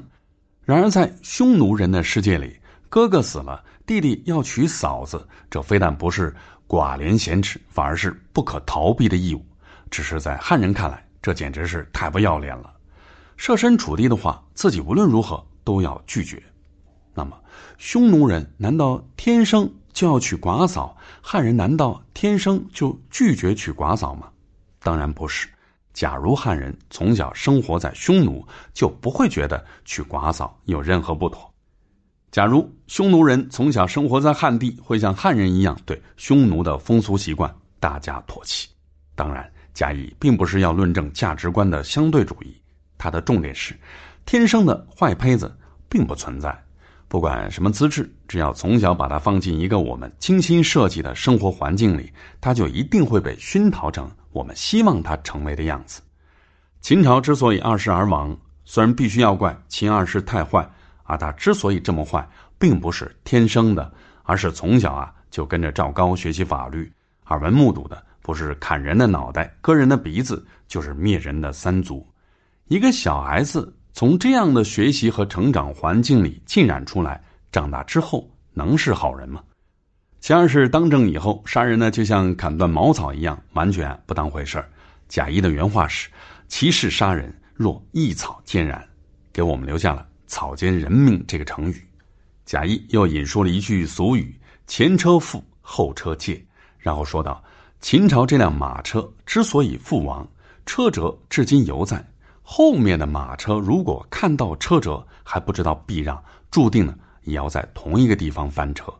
[0.65, 6.35] 然而在匈奴人的世界里，哥哥死了，弟弟要娶嫂子，这非但不是
[6.67, 9.45] 寡廉鲜耻，反而是不可逃避的义务。
[9.89, 12.71] 只是在汉人看来，这简直是太不要脸了。
[13.37, 16.41] 设身处地的话，自己无论如何都要拒绝。
[17.13, 17.37] 那么，
[17.77, 20.95] 匈奴人难道天生就要娶寡嫂？
[21.21, 24.29] 汉人难道天生就拒绝娶寡嫂吗？
[24.79, 25.47] 当然不是。
[25.93, 28.43] 假如汉人从小生活在匈奴，
[28.73, 31.47] 就不会觉得娶寡嫂有任何不妥。
[32.31, 38.67] 假如匈奴人从小生活在汉地，会像汉人一样对匈奴的风俗习惯大加唾弃。
[39.13, 42.59] 当然，贾谊并不是要论证价值观的相对主义，
[43.03, 43.75] 他的重点是，
[44.25, 45.53] 天生的坏胚子
[45.89, 46.57] 并不存在。
[47.09, 56.01] 不管什么资质，只要从小把它放进一个我们精心设计的生活环境里，他就一定会被熏陶成我们希望他成为的样子。
[56.79, 60.65] 秦朝之所以二世而亡，虽然必须要怪秦二世太坏。
[61.03, 62.25] 而他之所以这么坏，
[62.57, 63.91] 并不是天生的，
[64.23, 66.89] 而是从小啊就跟着赵高学习法律，
[67.25, 72.07] 耳闻目睹的不是砍人的脑袋、割人的鼻子，就是灭人的三族。
[72.67, 77.21] 一个小孩子从这样的学习和成长环境里浸染出来，
[77.51, 79.43] 长大之后能是好人吗？
[80.21, 84.69] 秦二世当政以后，杀人呢就像砍断茅草一样，完全不当回事儿。
[85.09, 86.09] 贾谊的原话是
[86.47, 88.81] ：“其事杀人，若一草煎然”，
[89.33, 90.07] 给我们留下了。
[90.25, 91.85] 草菅人命这个成语，
[92.45, 94.33] 贾谊又引述了一句俗语
[94.65, 96.43] ：“前车覆，后车戒。”
[96.79, 97.43] 然后说道
[97.81, 100.25] ：“秦朝这辆马车之所以覆亡，
[100.65, 102.03] 车辙至今犹在。
[102.43, 108.93] 后面的马车如果看到车辙还不知道避让，注定呢也要在同一个地方翻车。”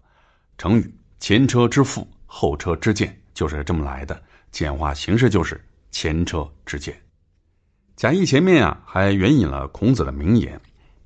[0.57, 4.19] 成语“前车之覆，后车之鉴”就是这么来的，
[4.51, 6.99] 简化形式就是“前车之鉴”。
[7.95, 10.59] 贾谊前面啊还援引了孔子的名言。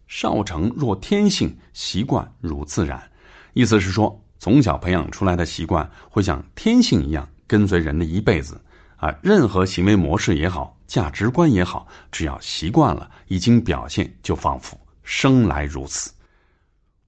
[0.08, 3.12] 少成若天性，习惯如自然。
[3.52, 8.62] 意思是说，从小培养出来的习惯会像天性一样跟随人的一辈子。
[8.96, 16.12] 啊，任何行为模式也好，价值观也好，只要习惯了，一经表现，就仿佛生来如此。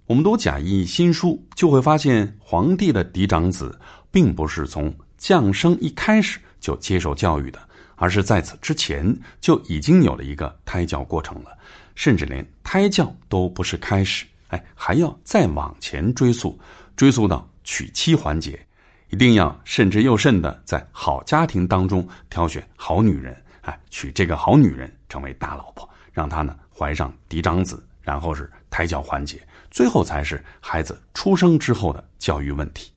[0.05, 3.79] 我们读贾谊新书，就会发现，皇帝的嫡长子
[4.11, 7.59] 并不是从降生一开始就接受教育的，
[7.95, 11.57] 而是在此之前就已经有了一个胎教过程了。
[11.95, 16.57] 甚至连胎教都不是开始，哎，还要再往前追溯，
[16.95, 18.65] 追溯到娶妻环节，
[19.09, 32.91] 一定要慎之又慎的在好家庭当中挑选好女人，哎，娶这个好女人成为大老婆，让她呢怀上嫡长子，然后是胎教环节，最后才是孩子出生之后的教育问题。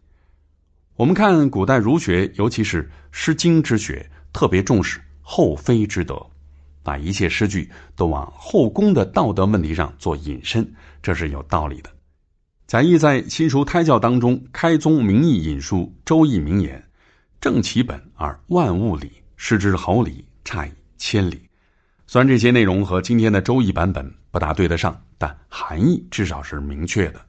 [0.97, 6.25] 我们看古代儒学，尤其是《诗经》之学，特别重视后妃之德。
[6.85, 10.69] 把一切诗句都往后宫的道德问题上做引申，
[11.01, 11.89] 这是有道理的。
[12.67, 16.85] 贾谊在新书胎教当中开宗明义引述《周易》名言
[17.41, 21.43] ：“正其本而万物理，失之毫厘，差以千里。”
[22.07, 27.20] 虽然这些内容和今天的《周易》版本不大对得上，但含义至少是明确的。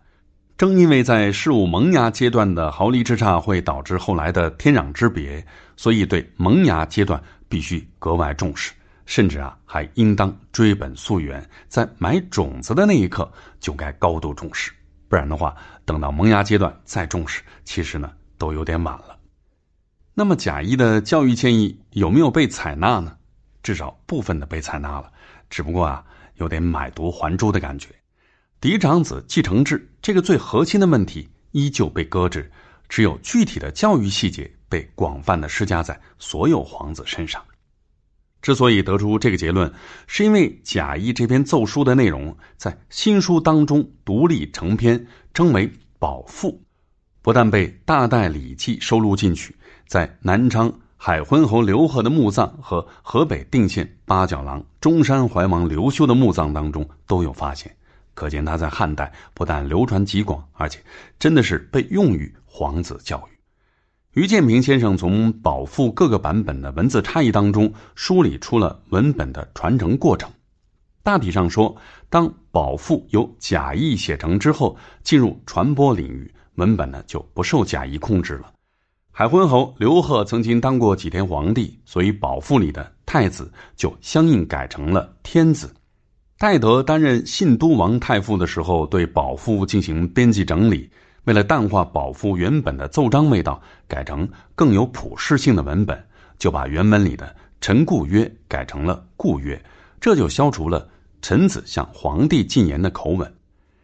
[0.57, 5.45] 正因为在事物萌芽阶段的毫厘之差会导致后来的天壤之别，
[5.75, 7.21] 所以对萌芽阶段。
[7.49, 8.71] 必须格外重视，
[9.05, 14.71] 甚至啊还应当追本溯源，在买种子的那一刻就该高度重视，
[15.07, 15.55] 不然的话，
[15.85, 19.15] 等到萌芽阶段再重视，其实呢都有点晚了。
[20.15, 23.17] 那么贾谊的教育建议有没有被采纳呢？
[23.63, 25.11] 至少部分的被采纳了，
[25.49, 26.05] 只不过啊
[26.35, 27.89] 有点买椟还珠的感觉。
[28.61, 32.51] 嫡长子继承制这个最核心的问题依旧被搁置，
[32.87, 37.43] 只有具体的教育细节被广泛的施加在所有皇子身上。
[38.41, 39.73] 之所以得出这个结论，
[40.05, 46.51] 是因为贾谊这篇奏书的内容在新书当中独立成篇，称为《宝赋》，
[47.21, 49.55] 不但被《大代礼记》收录进去。
[49.93, 57.71] 在南昌海昏侯刘贺的墓葬和河北定县八角郎中山怀王刘修的墓葬当中都有发现，
[58.15, 60.79] 可见他在汉代不但流传极广，而且
[61.19, 64.19] 真的是被用于皇子教育。
[64.19, 70.27] 于建平先生从《宝赋》各个版本的文字差异当中梳理出了文本的传承过程。
[71.03, 71.75] 大体上说，
[72.09, 78.51] 当《宝赋》由贾谊写成之后，进入传播领域，文本呢就不受贾谊控制了。
[79.15, 85.71] 海昏侯刘贺曾经当过几天皇帝，所以宝赋里的太子就相应改成了天子。
[86.39, 90.89] 戴德担任信都王太傅的时候，对宝赋进行编辑整理，
[91.25, 96.03] 为了淡化宝赋原本的奏章味道，改成更有普适性的文本，
[96.39, 99.63] 就把原文里的“臣故曰”改成了“故曰”，
[100.01, 100.89] 这就消除了
[101.21, 103.31] 臣子向皇帝进言的口吻。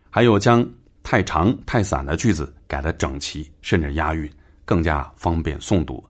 [0.09, 0.67] 还有将
[1.03, 4.27] 太长太散的句子改得整齐，甚至押韵。
[4.69, 6.05] 更加方便诵读，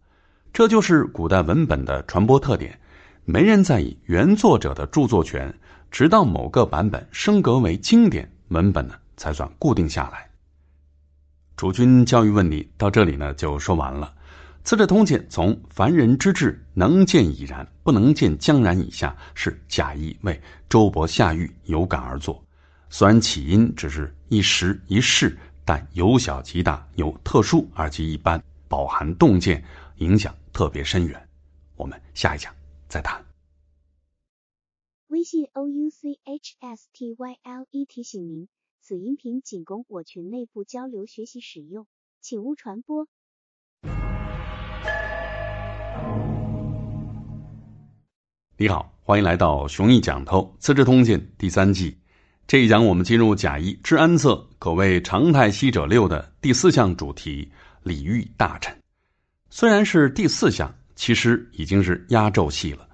[0.51, 2.77] 这就是古代文本的传播特点。
[3.23, 5.57] 没人在意原作者的著作权，
[5.89, 10.29] 直到某个版本升格为经典文本呢，才算固定下来。
[11.55, 14.13] 主君教育问题到这里呢就说完了。
[14.69, 20.37] 《资治通鉴》从凡人之志能见已然，不能见将然以下，是贾谊为
[20.67, 22.43] 周勃下狱有感而作。
[22.89, 28.43] 虽然起因只是一时一事，但由小及大，由特殊而及一般。
[28.69, 29.61] 饱含洞见，
[29.97, 31.27] 影响特别深远。
[31.75, 32.53] 我们下一讲
[32.87, 33.25] 再谈。
[35.07, 38.47] 微信 o u c h s t y l e 提醒您，
[38.79, 41.87] 此音频仅供我群内部交流学习使用，
[42.21, 43.07] 请勿传播。
[48.55, 51.97] 你好，欢迎来到熊毅讲透《资治通鉴》第三季。
[52.45, 57.51] 这一讲我们进入贾谊治安策，可谓常态西者六的第四项主题。
[57.89, 58.71] 礼遇大臣，
[59.49, 62.87] 虽然是第四项，其实已经是压轴戏了。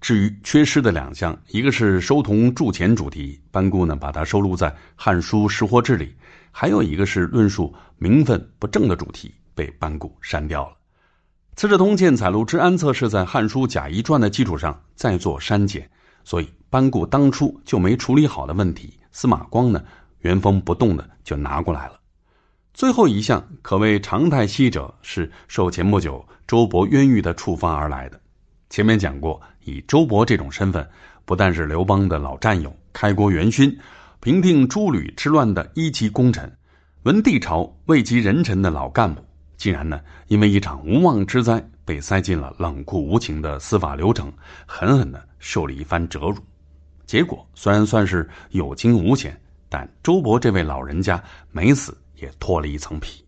[0.00, 6.08] 至于缺失的两项，一个是收铜铸钱主题，班固呢把它收录在《汉书识货志》里；
[6.50, 10.72] 还有一个是论述名分不正的主题，被班固删掉了。
[11.54, 15.88] 《资治通鉴》采录治安策是在《汉书贾谊传》的基础上再做删减，
[16.24, 19.84] 所以班固当初就没处理好的问题，司马光呢
[20.22, 21.99] 原封不动的就拿过来了。
[22.72, 28.18] 最后一项可谓常态息者，是受前不久周勃冤狱的触发而来的。
[28.70, 30.88] 前面讲过，以周勃这种身份，
[31.24, 33.76] 不但是刘邦的老战友、开国元勋、
[34.20, 36.50] 平定诸吕之乱的一级功臣、
[37.02, 39.22] 文帝朝位极人臣的老干部，
[39.56, 44.32] 竟然呢因为一场无妄之灾，被塞进了冷酷无情的司法流程，
[44.64, 46.36] 狠狠的受了一番折辱。
[47.04, 51.94] 结果虽然算是有惊无险，但周勃这位老人家没死。
[52.20, 53.24] 也脱了一层皮。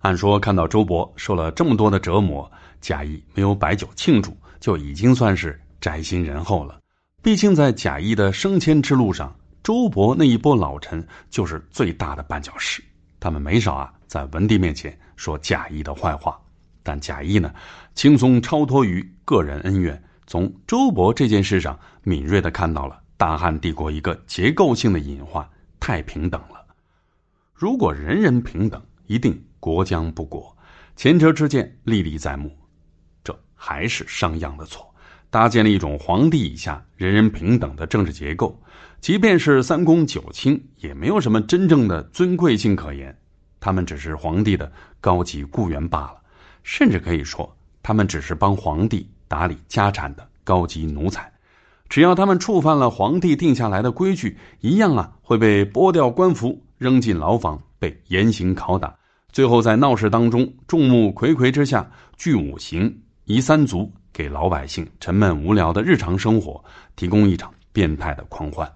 [0.00, 6.80] 按说看到周勃受了这么多的折磨，贾谊没有摆酒庆祝，就已经算是宅心仁厚了。
[7.20, 12.82] 毕竟在贾谊的升迁之路上，周勃那一波老臣就是最大的绊脚石。
[13.18, 16.40] 他们没少啊，在文帝面前说贾谊的坏话。
[16.84, 17.52] 但贾谊呢，
[17.94, 25.46] 轻松超脱于个人恩怨，从周勃这件事上敏锐的看到了大汉帝国一个结构性的隐患：
[25.80, 26.57] 太平等了。
[27.58, 30.56] 如果人人平等，一定国将不国。
[30.94, 32.56] 前车之鉴历历在目，
[33.24, 34.94] 这还是商鞅的错，
[35.28, 38.56] 搭建了一种皇帝以下人人平等的政治结构。
[39.00, 43.18] 即便是三公九卿，也没有什么真正的尊贵性可言，
[43.58, 46.18] 他们只是皇帝的高级雇员罢了，
[46.62, 51.32] 甚至可以说，他们只是帮皇帝打理家产的高级奴才。
[51.88, 56.62] 只要他们触犯了皇帝定下来的规矩，一样啊会被剥掉官服。
[56.78, 58.96] 扔进牢房，被严刑拷打，
[59.32, 66.64] 最后在闹市当中，众目睽睽之下，聚五行，移三族，给老百姓沉闷无聊的日常生活
[66.94, 68.72] 提供一场变态的狂欢。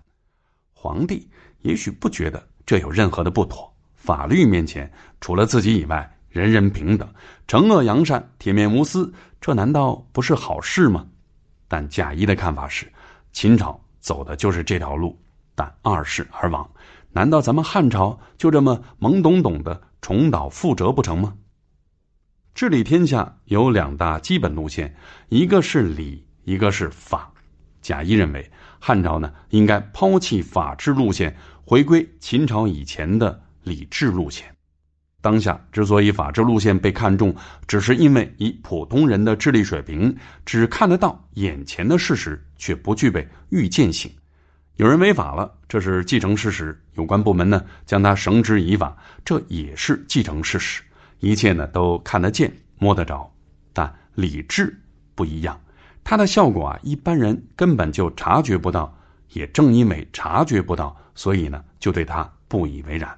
[0.73, 1.29] 皇帝
[1.61, 7.09] 也许不觉得这有任何的不妥，法律面前，除了自己以外，人人平等，
[7.47, 11.07] 惩恶扬善，铁面无私，这难道不是好事吗？
[11.69, 12.93] 但贾谊的看法是，
[13.33, 15.17] 秦朝走的就是这条路，
[15.55, 16.69] 但二世而亡。
[17.13, 21.35] 难道咱们汉朝就这么懵懂懂的重蹈覆辙不成吗？
[22.55, 24.95] 治理天下有两大基本路线，
[25.29, 27.33] 一个是礼，一个是法。
[27.81, 34.55] 贾谊认为，汉朝呢应该抛弃法治路线，回归秦朝以前的礼治路线。
[35.21, 37.35] 当下之所以法治路线被看重，
[37.67, 44.11] 只是因为以普通人的智力水平，只看得到眼前的事实，却不具备预见性。
[44.83, 50.83] 有人违法了，这是既成事实；有关部门呢将他绳之以法，这也是既成事实。
[51.21, 53.33] 一切呢都看得见、摸得着，
[53.73, 54.77] 但理智
[55.15, 55.61] 不一样，
[56.03, 58.93] 它的效果啊，一般人根本就察觉不到。
[59.35, 63.17] 也正因为察觉不到，所以呢就对他不以为然。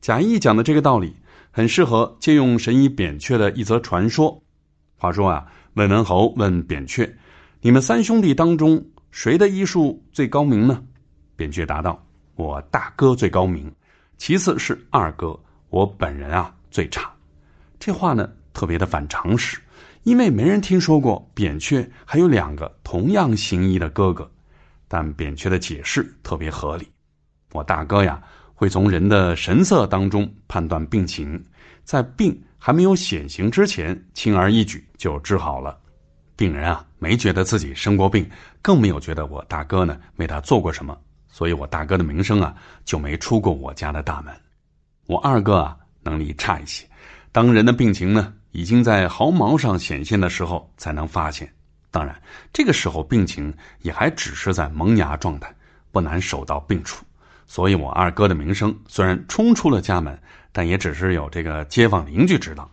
[0.00, 1.14] 贾谊讲的这个道理，
[1.50, 4.42] 很适合借用神医扁鹊的一则传说。
[4.96, 7.14] 话说啊，魏文侯问扁鹊
[7.60, 10.82] ：“你们三兄弟当中，谁的医术最高明呢？”
[11.36, 12.04] 扁鹊答道
[12.34, 13.72] ：“我大哥最高明，
[14.18, 15.38] 其次是二哥，
[15.70, 17.08] 我本人啊最差。”
[17.78, 19.56] 这话呢特别的反常识，
[20.02, 24.28] 因为没人听说过扁鹊还有两个同样行医的哥哥。
[24.88, 26.88] 但扁鹊的解释特别合理，
[27.52, 28.20] 我大哥呀。
[28.54, 31.44] 会从人的神色当中判断病情，
[31.82, 35.76] 在病还没有显形之前，轻而易举就治好了。
[36.42, 38.28] 病人啊，没觉得自己生过病，
[38.60, 42.52] 更没有觉得我大哥呢为他做过什么，所以我大哥的名声啊
[42.84, 44.34] 就没出过我家的大门。
[45.06, 46.84] 我二哥啊能力差一些，
[47.30, 51.48] 当人的病情呢已经在毫毛上显现的时候才能发现，
[51.92, 52.20] 当然
[52.52, 55.54] 这个时候病情也还只是在萌芽状态，
[55.92, 57.04] 不难守到病除。
[57.46, 60.18] 所以，我二哥的名声虽然冲出了家门，
[60.50, 62.68] 但也只是有这个街坊邻居知道。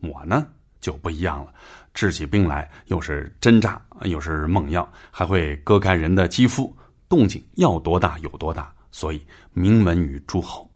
[0.00, 0.48] 我呢
[0.80, 1.52] 就不一样了，
[1.98, 6.72] 治起病来又是针扎，又是猛药，还会割开人的肌肤，
[7.08, 9.20] 动静要多大有多大，所以
[9.52, 10.70] 名闻于诸侯。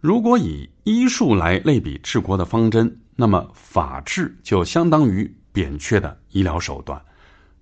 [0.00, 6.98] 如果以医术来类比治国的方针，那么法治就相当于扁鹊的医疗手段，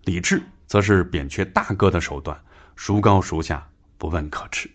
[0.04, 2.40] 礼治则是扁鹊大哥的手段，
[2.76, 3.66] 孰高孰下？
[3.98, 4.70] 不问可知，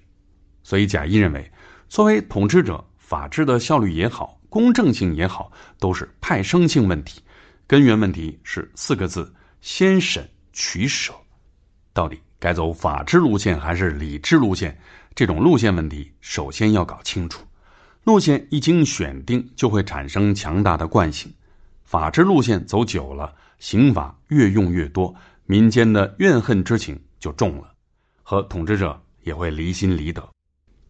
[0.61, 1.49] 所以贾谊认为，
[1.87, 7.21] 作为统治者，法治的效率也好，公正性也好，都是派生性问题。
[7.67, 11.13] 根源问题是四个字：先审取舍。
[11.93, 14.79] 到底该走法治路线还是理智路线？
[15.13, 17.45] 这种路线问题，首先要搞清楚。
[18.03, 21.31] 路线一经选定，就会产生强大的惯性。
[21.83, 25.13] 法治路线走久了，刑法越用越多，
[25.45, 27.73] 民间的怨恨之情就重了，
[28.23, 28.99] 和统治者。
[29.23, 30.25] 也会离心离德，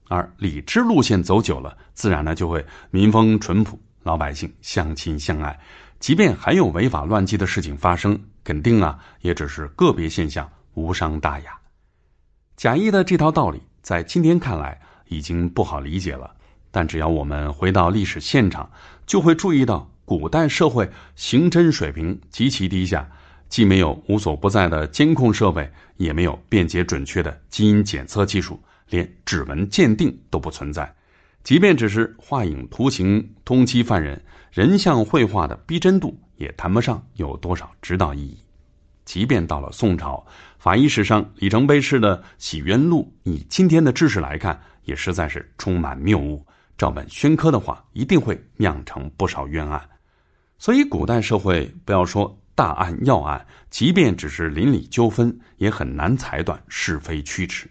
[0.09, 5.59] 而理智路线走久了，自然呢就会民风淳朴，老百姓相亲相爱。
[5.99, 11.59] 即便还有违法乱纪的事情发生，肯定啊也只是个别现象，无伤大雅。
[12.55, 16.35] 贾谊的这套道理在今天看来已经不好理解了，
[16.71, 18.71] 但只要我们回到历史现场，
[19.05, 23.09] 就会注意到古代社会刑侦水平极其低下。
[23.49, 30.93] 既没有无所不在的监控设备，也没有便捷准确的基因检测技术，连指纹鉴定都不存在。
[31.45, 34.21] 即便只是画影图形通缉犯人，
[34.51, 38.37] 人像绘画的逼真度也谈不上有多少指导意义。
[39.05, 40.25] 即便到了宋朝，
[40.59, 46.45] 法医史上里程碑式的《洗冤录》，以今天的知识来看，也实在是充满谬误。
[46.77, 49.81] 照本宣科的话，一定会酿成不少冤案。
[50.57, 52.37] 所以，古代社会不要说。
[52.57, 57.69] 大案要案，即便只是邻里纠纷，也很难裁断是非曲直。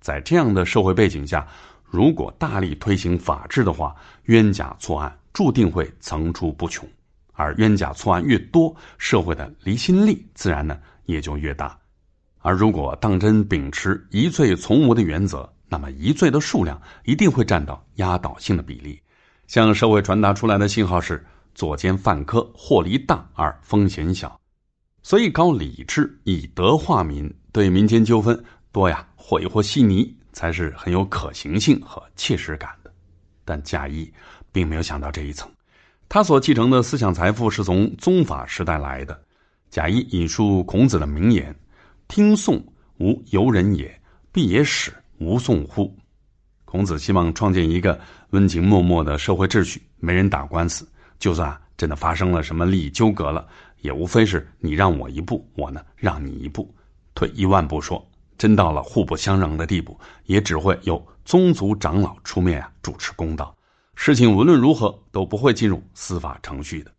[0.00, 1.46] 在这样的社会背景下，
[1.84, 6.88] 如果大力推行法治的话，冤假错案注定会层出不穷。
[7.34, 11.78] 而冤假错案越多，社会的离心力自然呢也就越大。
[12.38, 18.98] 而如果当真秉持疑罪从无的原则，那么疑罪的数量一定会占到压倒性的比例，
[19.46, 21.22] 向社会传达出来的信号是。
[21.56, 24.40] 左奸犯科，获利大而风险小，
[25.04, 32.92] 所以搞理智，以德化民，对民间纠纷多呀，和一和稀泥，才是很有可行性和切实感的。
[33.44, 34.12] 但假意
[34.54, 35.50] 并没有想到这一层，
[36.08, 39.20] 他所继承的思想财富是从宗法时代来的。
[39.68, 41.52] 贾谊引述孔子的名言
[42.06, 42.64] ：“听讼
[42.98, 44.00] 无由人也，
[44.30, 45.92] 必也使无讼乎？”
[46.64, 47.98] 孔子希望创建一个
[48.30, 50.88] 温情脉脉的社会秩序，没人打官司。
[51.18, 53.44] 就算真的发生了什么利益纠葛了，
[53.80, 56.72] 也无非是你让我一步，我呢让你一步，
[57.12, 63.52] 退一万步说，真到了互不相让的地步，也只会有宗族长老出面啊主持公道，
[63.94, 66.90] 事情无论如何都不会进入司法程序的。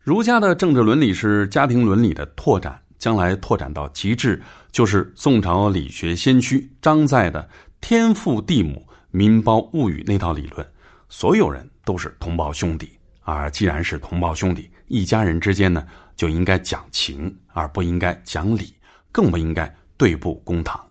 [0.00, 7.48] 儒家的政治伦理是家庭伦理的拓展，将来拓展到极致，就是宋朝理学先驱张载的
[7.80, 10.66] “天父地母，民胞物与”那套理论。
[11.08, 18.74] 所有人都是同胞兄弟，而既然是同胞兄弟，一家人之间呢，就应该讲情，而不应该讲理，
[19.12, 20.82] 更不应该对簿公堂。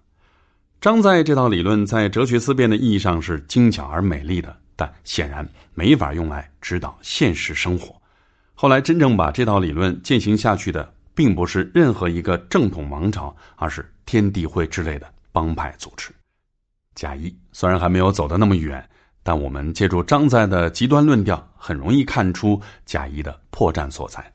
[0.80, 8.02] 张载这套理论在哲学思辨的意义上是精巧而美丽的，但显然没法用来指导现实生活。
[8.54, 16.12] 后来真正把这套理论践行下去的，并不是任何一个正统王朝，而是天地会之类的帮派组织。
[16.96, 18.90] 贾谊虽然还没有走得那么远。
[19.24, 24.34] 但我们借助张载的极端论调，很容易看出贾谊的破绽所在。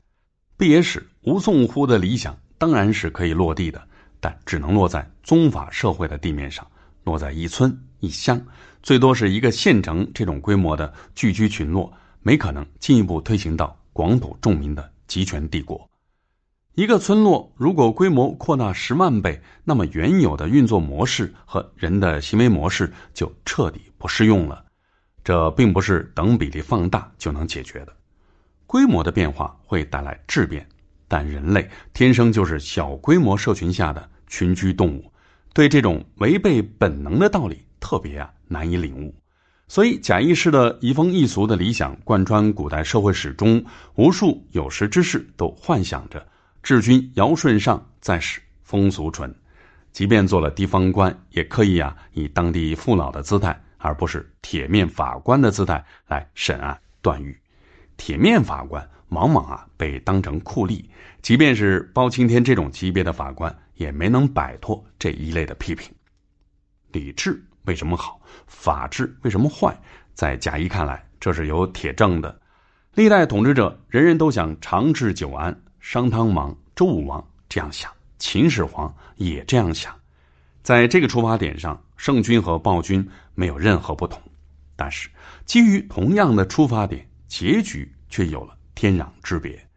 [0.55, 3.87] 毕野史吴宋乎的理想当然是可以落地的，
[4.19, 6.67] 但只能落在宗法社会的地面上，
[7.05, 8.39] 落在一村一乡，
[8.83, 15.89] 最多是一个县城这种规模的聚居群落，没可能进一步推行到广土众民的集权帝国。
[16.73, 24.65] 一个村落如果规模扩大十万倍，那么原有的运作模式和人的行为模式就彻底不适用了。
[25.23, 27.93] 这并不是等比例放大就能解决的，
[28.65, 30.67] 规模的变化会带来质变，
[31.07, 35.09] 但人类天生就是小规模社群下的群居动物，
[35.53, 39.13] 对这种违背本能的道理特别啊难以领悟，
[39.67, 43.65] 所以贾谊式的移风易俗的理想贯穿古代社会史中，
[43.95, 46.25] 无数有识之士都幻想着
[46.63, 49.35] 治军尧舜上，再使风俗淳，
[49.91, 53.59] 即便做了地方官，也可以啊以当地父老的姿态。
[53.85, 57.37] 而不是铁面法官的姿态来审案断狱，
[57.97, 60.85] 铁面法官往往啊被当成酷吏，
[61.21, 65.93] 即便是包青天这种级别的法官，也没能摆脱这一类的批评。
[66.93, 68.19] 李治为什么好？
[68.47, 69.77] 法治为什么坏？
[70.13, 72.41] 在贾谊看来，这是有铁证的。
[72.93, 79.95] 历代统治者人人都想长治久安，商汤王、周武王这样想，秦始皇也这样想。
[80.61, 84.21] 在这个出发点上，圣君和暴君没有任何不同，
[84.75, 85.09] 但是
[85.45, 89.67] 基于同样的出发点，结局却有了天壤之别。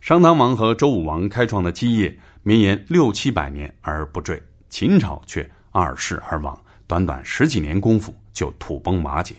[0.00, 9.34] 商汤王和周武王开创的基业绵延六七百年而不坠，秦朝却二世而亡，短短十几年功夫就土崩瓦解。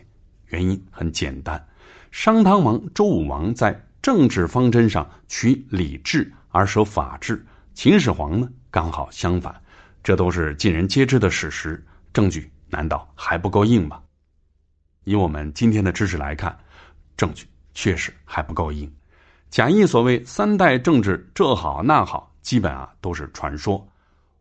[0.48, 1.68] 原因很简单，
[2.12, 9.62] 商汤王、周武王在政治方针上取礼智而舍法治，秦始皇呢刚好相反。
[10.04, 14.02] 这都是尽人皆知的事实，证据难道还不够硬吗？
[15.04, 16.58] 以我们今天的知识来看，
[17.18, 18.89] 证据确实还不够硬。
[19.50, 23.86] 贾谊所谓三代政治这好那好，基本啊都是传说，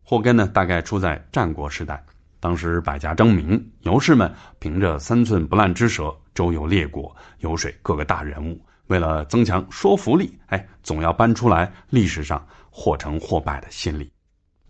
[0.03, 2.05] 祸根呢大概出在战国时代。
[2.39, 8.59] 当时百家争鸣，游士们凭着三寸不烂之舌周游列国，游说各个大人物。
[8.87, 14.09] 为了增强说服力，哎，总要搬出来历史上或成或败的先例。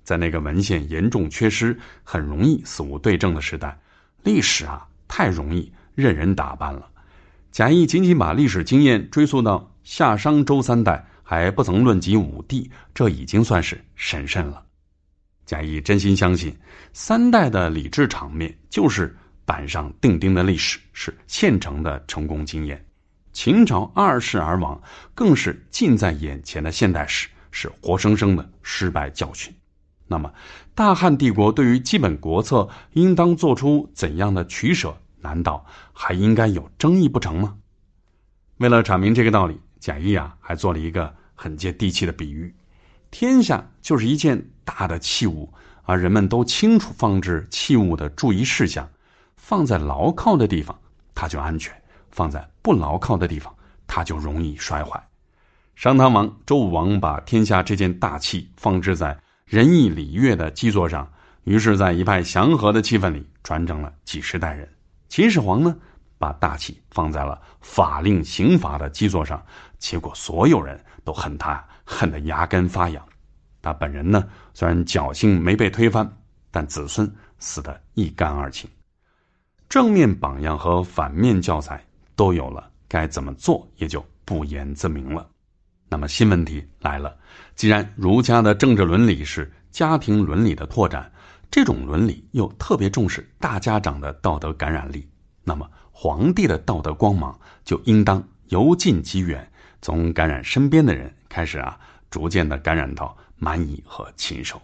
[0.04, 3.78] 在那个文献严重缺失、很容易死无对证的时代，
[4.24, 6.88] 历史啊太容易任人打扮了。
[7.52, 14.64] 贾谊仅仅把历史经验追溯到夏商周三代，还不曾论及武帝，这已经算是神圣了。
[15.48, 16.54] 贾谊真心相信，
[16.92, 22.86] 三代的礼制场面就是板上钉钉的历史，是现成的成功经验。
[23.32, 24.80] 秦朝二世而亡，
[25.16, 29.54] 更是近在眼前的现代史，是活生生的失败教训。
[30.06, 30.30] 那么，
[30.76, 34.98] 大汉帝国对于基本国策应当做出怎样的取舍？
[35.22, 37.56] 难道还应该有争议不成吗？
[38.58, 42.54] 为了阐明这个道理，贾谊啊还做了一个很接地气的比喻：
[43.12, 45.52] 天下就是一件大的器物，
[45.84, 48.90] 而人们都清楚放置器物的注意事项，
[49.36, 50.78] 放在牢靠的地方，
[51.16, 51.74] 它就安全；
[52.12, 53.54] 放在不牢靠的地方，
[53.88, 55.02] 它就容易摔坏。
[55.76, 59.18] 商汤王、周武王把天下这件大器放置在。
[59.46, 61.10] 仁义礼乐的基座上，
[61.46, 64.68] 于是，在一派祥和的气氛里，传承了几十代人。
[65.08, 65.74] 秦始皇呢，
[66.18, 69.42] 把大气放在了法令刑罚的基座上，
[69.80, 73.02] 结果所有人都恨他，恨得牙根发痒。
[73.62, 76.08] 他本人呢，虽然侥幸没被推翻，
[76.52, 77.10] 但子孙
[77.40, 78.70] 死得一干二净。
[79.70, 81.84] 正面榜样和反面教材
[82.16, 85.28] 都有了，该怎么做也就不言自明了。
[85.90, 87.18] 那么新问题来了，
[87.56, 91.10] 既然儒家的政治伦理是家庭伦理的拓展，
[91.50, 95.10] 这种伦理又特别重视大家长的道德感染力，
[95.44, 99.50] 那么皇帝的道德光芒就应当由近及远，
[99.82, 104.62] 从感染身边的人开始啊，逐渐的感染到蛮夷和禽兽。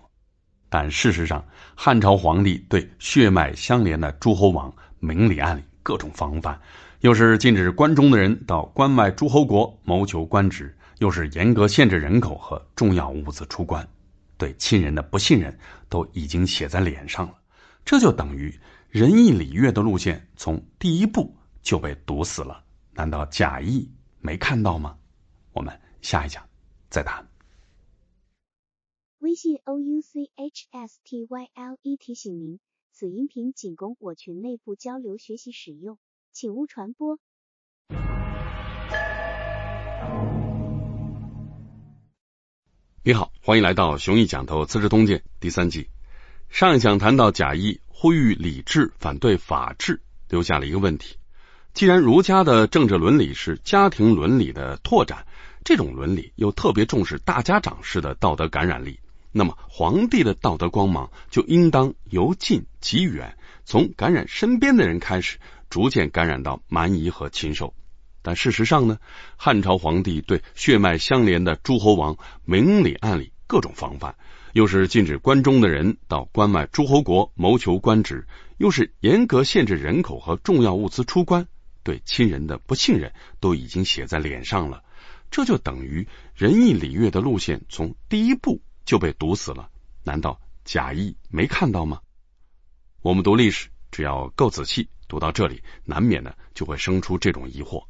[0.70, 1.44] 但事实上，
[1.76, 6.60] 汉朝皇帝对血脉相连的诸侯王明里暗里各种防范，
[7.02, 10.76] 又是禁止关中的人到关外诸侯国谋求官职。
[11.00, 13.86] 又是严格限制人口和重要物资出关，
[14.38, 15.58] 对亲人的不信任
[15.90, 17.34] 都已经写在脸上了。
[17.84, 18.54] 这就等于
[18.90, 22.64] 仁义礼乐的路线从第一步就被堵死了。
[22.94, 23.90] 难道贾谊
[24.22, 24.96] 没看到吗？
[25.54, 26.48] 我们下一讲
[26.90, 27.28] 再谈。
[29.20, 32.60] 微信 o u c h s t y l e 提醒您，
[32.92, 35.98] 此音频仅供我群内部交流学习使用，
[36.32, 37.20] 请勿传播。
[43.06, 45.88] 你好，欢迎来到熊毅讲透《资治通鉴》第三季。
[46.50, 51.18] 上一讲谈到贾谊呼吁理智，反对法治，留下了一个问题：
[51.74, 55.26] 既然儒家的政治伦理是家庭伦理的拓展，
[55.64, 59.00] 这种伦理又特别重视大家长式的道德感染力。
[59.32, 63.36] 那么，皇帝的道德光芒就应当由近及远，
[63.66, 65.40] 从感染身边的人开始，
[65.70, 67.74] 逐渐感染到蛮夷和禽兽。
[68.22, 69.00] 但事实上呢，
[69.36, 74.16] 汉朝皇帝对血脉相连的诸侯王明里暗里各种防范，
[74.54, 81.48] 又是禁止关中的人到关外诸侯国谋求官职，又是严格限制人口和重要物资出关，
[81.82, 84.84] 对亲人的不信任都已经写在脸上了。
[85.34, 88.62] 这就等于仁义礼乐的路线从第一步。
[88.86, 89.70] 就被堵死了？
[90.04, 92.02] 难道贾谊没看到吗？
[93.02, 97.86] 我们读历史，只要够仔细，读到这里，难免呢就会生出这种疑惑。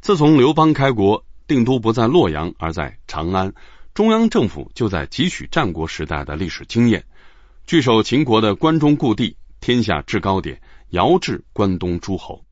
[0.00, 3.54] 自从刘邦开国，定都不在洛阳，而在长安，
[3.94, 7.04] 中央政府就在汲取战国时代的历史经验，
[7.66, 12.44] 据守秦国的关中故地，天下制高点，遥制关东诸侯。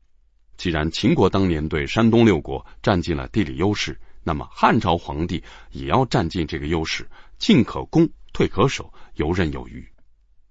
[0.59, 5.41] 既然秦国当年对山东六国占尽了地理优势，那么汉朝皇帝
[5.71, 7.09] 也要占尽这个优势。
[7.37, 9.87] 进可攻，退可守，游刃有余。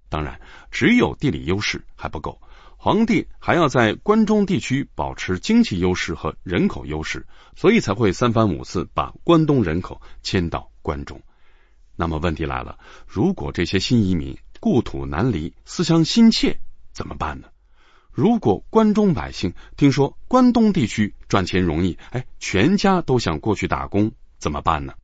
[0.09, 0.41] 当然，
[0.71, 2.41] 只有地理优势还不够，
[2.79, 11.21] 皇帝还要在关中地区保持经济优势和人口优势，所以才会三番五次把关东人口迁到关中。
[11.97, 16.61] 那么问题来了，如果这些新移民故土难离，思乡心切，
[16.95, 17.49] 怎么办呢？
[18.19, 24.95] 如果关中百姓听说关东地区赚钱容易，哎，全家都想过去打工，怎么办呢？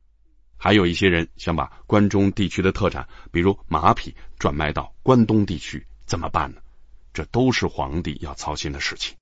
[0.57, 6.57] 还有一些人想把关中地区的特产，比如马匹，转卖到关东地区，怎么办呢？
[7.13, 9.15] 这都是皇帝要操心的事情。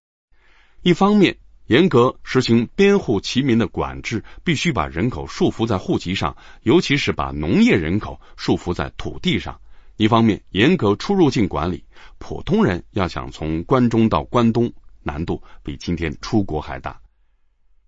[0.82, 1.38] 一方面，
[1.68, 9.60] 严格实行边户齐民的管制，必须把人口束缚在户籍上，尤其是把农业人口束缚在土地上；
[10.04, 11.86] 一方面，严格出入境管理，
[12.18, 17.00] 普通人要想从关中到关东，难度比今天出国还大。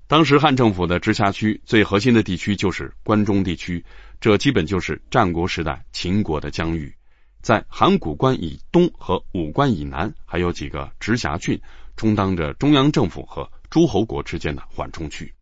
[0.07, 3.83] 当时汉政府的直辖区最核心的地区就是关中地区，
[4.21, 6.95] 这基本就是战国时代秦国的疆域。
[7.41, 11.59] 在函谷关以东和武关以南，还有几个直辖郡，
[11.97, 15.33] 充当着中央政府和诸侯国之间的缓冲区。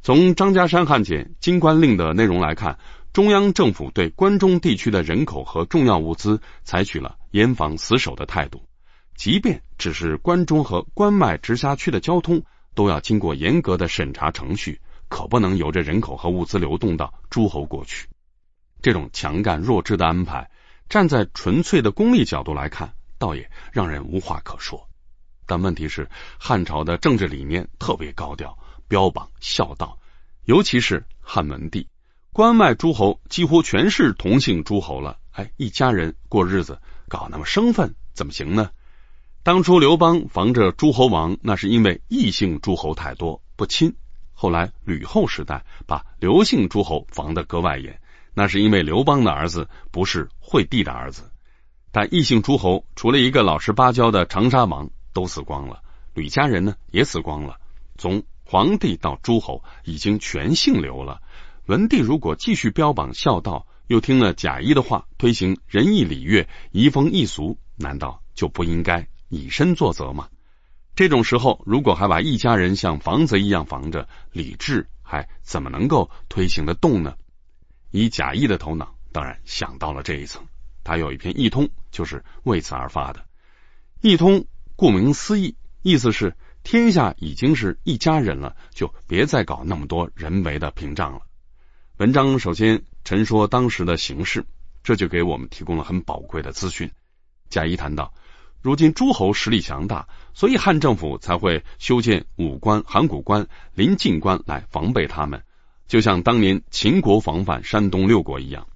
[0.00, 2.78] 从张家山汉简《金关令》的内容来看，
[3.12, 8.66] 中央政府对关中地区的人口和重要物资采取了严防死守的态度，
[9.16, 12.42] 即便只是关中和关外直辖区的交通。
[12.74, 18.08] 都要经过严格的审查程序，可不能由着人口和物资流动到诸侯国去。
[18.80, 20.50] 这种强干弱支的安排，
[20.88, 24.88] 站在纯粹的功利角度来看，倒也让人无话可说。
[25.44, 26.08] 但问题是，
[26.38, 28.56] 汉朝的政治理念特别高调，
[28.88, 29.98] 标榜孝道，
[30.46, 31.86] 尤其是汉文帝，
[32.34, 38.70] 关外诸侯几乎全是同姓诸侯了，哎，一家人过日子，搞那么生分怎么行呢？
[39.42, 43.94] 当初刘邦防着诸侯王，那是因为异姓诸侯太多不亲。
[44.32, 48.00] 后来吕后时代把刘姓诸侯防得格外严，
[48.32, 51.30] 那是因为刘邦的儿子不是惠帝的儿子。
[51.90, 55.82] 但异姓诸侯除了一个老实巴交的长沙王都死光了，
[56.14, 57.58] 吕家人呢也死光了。
[57.98, 61.20] 从皇帝到诸侯已经全姓刘了。
[61.66, 69.06] 文帝如果继续标榜孝道，又听了贾谊的话，推行仁义礼乐、移风易俗，难道就不应该？
[69.28, 70.28] 以身作则吗，
[70.96, 77.14] 这种时候如果还把一家人像房子一样防着，理智还怎么能够推行得动呢？
[77.92, 80.44] 以贾谊的头脑，当然想到了这一层。
[80.82, 83.20] 他有一篇《义通》，就是为此而发的。
[84.00, 84.40] 《义通》
[84.74, 91.20] 顾名思义，意思是天下已经是一家人了，就别再搞那么多人为的屏障了。
[92.02, 94.44] 文章首先陈说当时的形势，
[94.82, 96.90] 这就给我们提供了很宝贵的资讯。
[97.48, 98.12] 贾谊谈到。
[98.60, 105.44] 如今诸侯实力强大，所以汉政府才会修建武关、函谷关、临晋关来防备他们，
[105.86, 108.66] 就像当年秦国防范山东六国一样。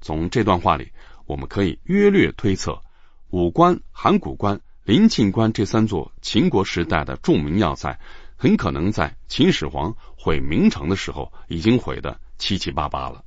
[0.00, 0.90] 从这段话里，
[1.26, 2.82] 我们可以约略推测，
[3.30, 8.00] 武关、函谷关、临晋关这三座秦国时代的著名要塞，
[8.34, 13.24] 很可能在秦始皇毁明城的时候已经毁的七七八八了。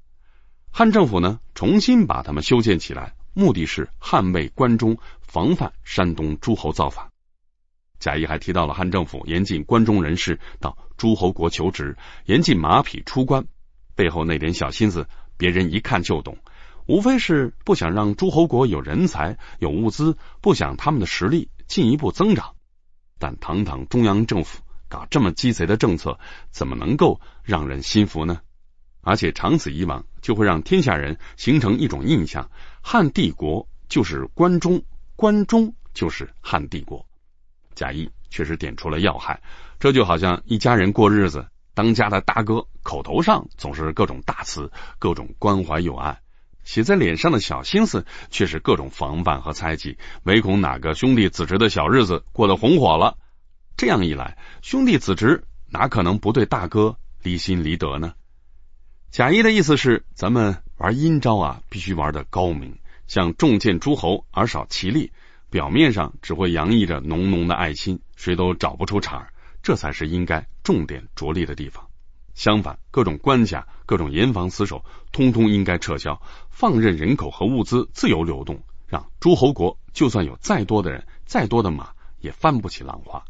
[0.71, 7.09] 汉政府呢重新把他们修建起来，目的是捍卫关中，防范山东诸侯造反。
[7.99, 13.47] 贾谊还提到了汉政府严禁关中人士到诸侯国求职，严禁马匹出关，
[13.95, 16.37] 背后那点小心思，别人一看就懂，
[16.85, 22.53] 无非是不想让诸侯国有人才、有物资，不想他们的实力进一步增长。
[23.17, 26.19] 但堂堂中央政府搞这么鸡贼的政策，
[26.51, 28.41] 怎么能够让人心服呢？
[29.07, 32.51] 而且长此以往，就会让天下人形成一种印象：
[32.81, 34.83] 汉帝国就是关中，
[35.15, 37.05] 关中就是汉帝国。
[37.73, 39.41] 贾谊确实点出了要害，
[39.79, 46.19] 这就好像一家人过日子，当家的大哥口头上总是各种大词，各种关怀友爱，
[46.65, 53.17] 写在脸上的小心思却是各种防范和猜忌，唯恐哪个兄弟子侄的小日子过得红火了。
[53.77, 58.13] 这样一来，兄弟子侄哪可能不对大哥离心离德呢？
[59.09, 62.77] 贾谊的意思是，咱们玩阴招啊，必须玩的高明，
[63.07, 65.11] 像重见诸侯而少其利，
[65.49, 69.33] 表面上只会洋溢着浓浓的爱心，谁都找不出茬儿，
[69.63, 71.87] 这才是应该重点着力的地方。
[72.35, 81.89] 相反，各种关卡、各种严防死守，通通应该撤销，放任人口和物资自由流动，让诸侯国就算有再多的人、再多的马，
[82.19, 83.19] 也翻不起浪花。《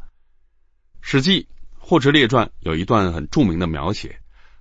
[0.99, 1.43] 史记·
[1.77, 4.19] 霍池列传》有一段很著名的描写。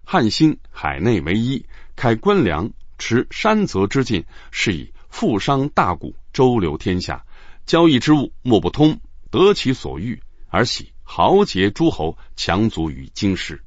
[0.09, 7.25] 汉兴海内为一，开关粮，持山泽之境，是以富商大贾周流天下，
[7.67, 9.01] 交易之物莫不通，
[9.33, 13.65] 得其所欲，而喜豪杰诸侯强族于京师。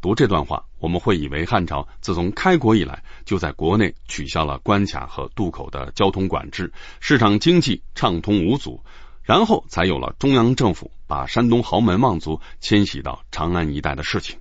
[0.00, 8.84] 读这段话，我们会以为汉朝自从开国以来，就在国内取消了关卡和渡口的交通管制，市场经济畅通无阻，
[9.24, 14.38] 然后才有了中央政府把山东豪门望族迁徙到长安一带的事情。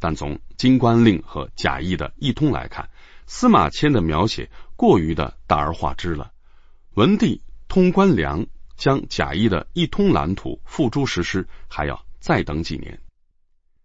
[0.00, 2.88] 但从《金官令》和贾谊的一通来看，
[3.26, 6.32] 司马迁的描写过于的大而化之了。
[6.94, 8.46] 文帝通关粮，
[8.76, 12.98] 将贾谊的一通蓝图付诸实施，还要再等几年。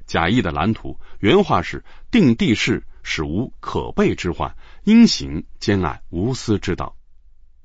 [0.07, 4.55] 贾谊的蓝图原话是：“定地势，使无可备之患；
[4.85, 6.95] 应行兼爱无私之道。”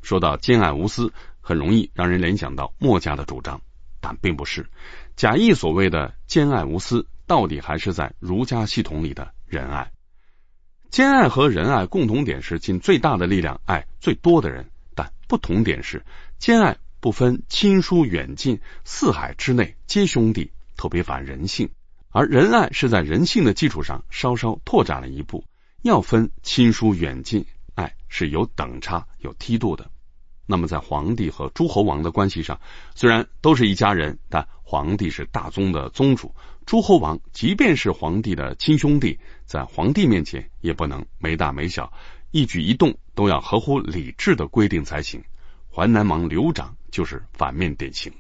[0.03, 3.61] 说到兼爱无私，很容易让人联想到墨家的主张，
[4.01, 4.68] 但并不是。
[5.14, 7.07] 贾谊所谓的兼爱无私。
[7.31, 9.93] 到底还是在儒家系统里的仁爱、
[10.91, 16.05] 兼爱和仁爱共同点是尽最大的力量爱最多的人，但不同点是
[16.41, 21.68] 兼爱不分亲疏远近，四海之内皆兄弟，特别反人性；
[22.09, 25.45] 而仁爱是在人性的基础上稍稍拓展了一步，
[25.83, 29.89] 要分亲疏远近，爱是有等差、有梯度的。
[30.47, 32.61] 那么在皇帝和诸侯王的关系上，
[32.97, 36.35] 虽然都是一家人，但皇帝是大宗的宗主。
[36.71, 41.93] 诸侯王即便是皇帝的亲兄弟，在皇帝面前也不能没大没小，
[42.31, 45.21] 一举一动都要合乎礼制的规定才行。
[45.68, 48.12] 淮南王刘长就是反面典型。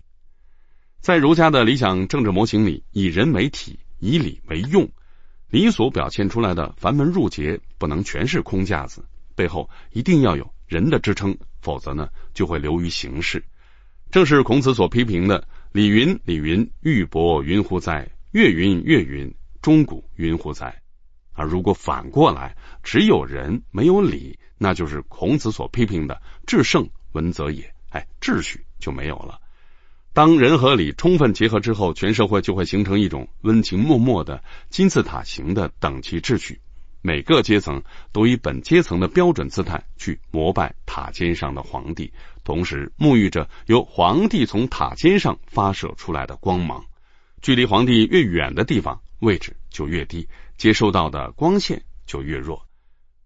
[0.98, 4.90] 在儒家的理想政治模型里，以人为体，以礼为用，
[5.48, 9.04] 礼所表现出来的繁文缛节不能全是空架子，
[9.36, 13.44] 背后一定要有人的支撑，否则呢就会流于形式。
[14.10, 20.80] 正是孔子所批评的“礼云，礼云，玉帛云乎哉？”月云月云，钟鼓云乎哉？
[21.32, 27.74] 而如果反过来，只有人没有礼，那就是孔子所批评的“至圣文则也”。
[27.90, 29.40] 哎，秩序就没有了。
[30.12, 36.60] 当人和礼充分结合之后，全社会就会形成一种温情脉脉的金字塔形的等级秩序。
[37.02, 42.12] 每个阶层都以本阶层的标准姿态去膜拜塔尖上的皇帝，
[42.44, 46.84] 同时沐浴着由皇帝从塔尖上发射出来的光芒。
[47.42, 50.28] 距离皇帝越远的地方，位置就越低，
[50.58, 52.66] 接收到的光线就越弱。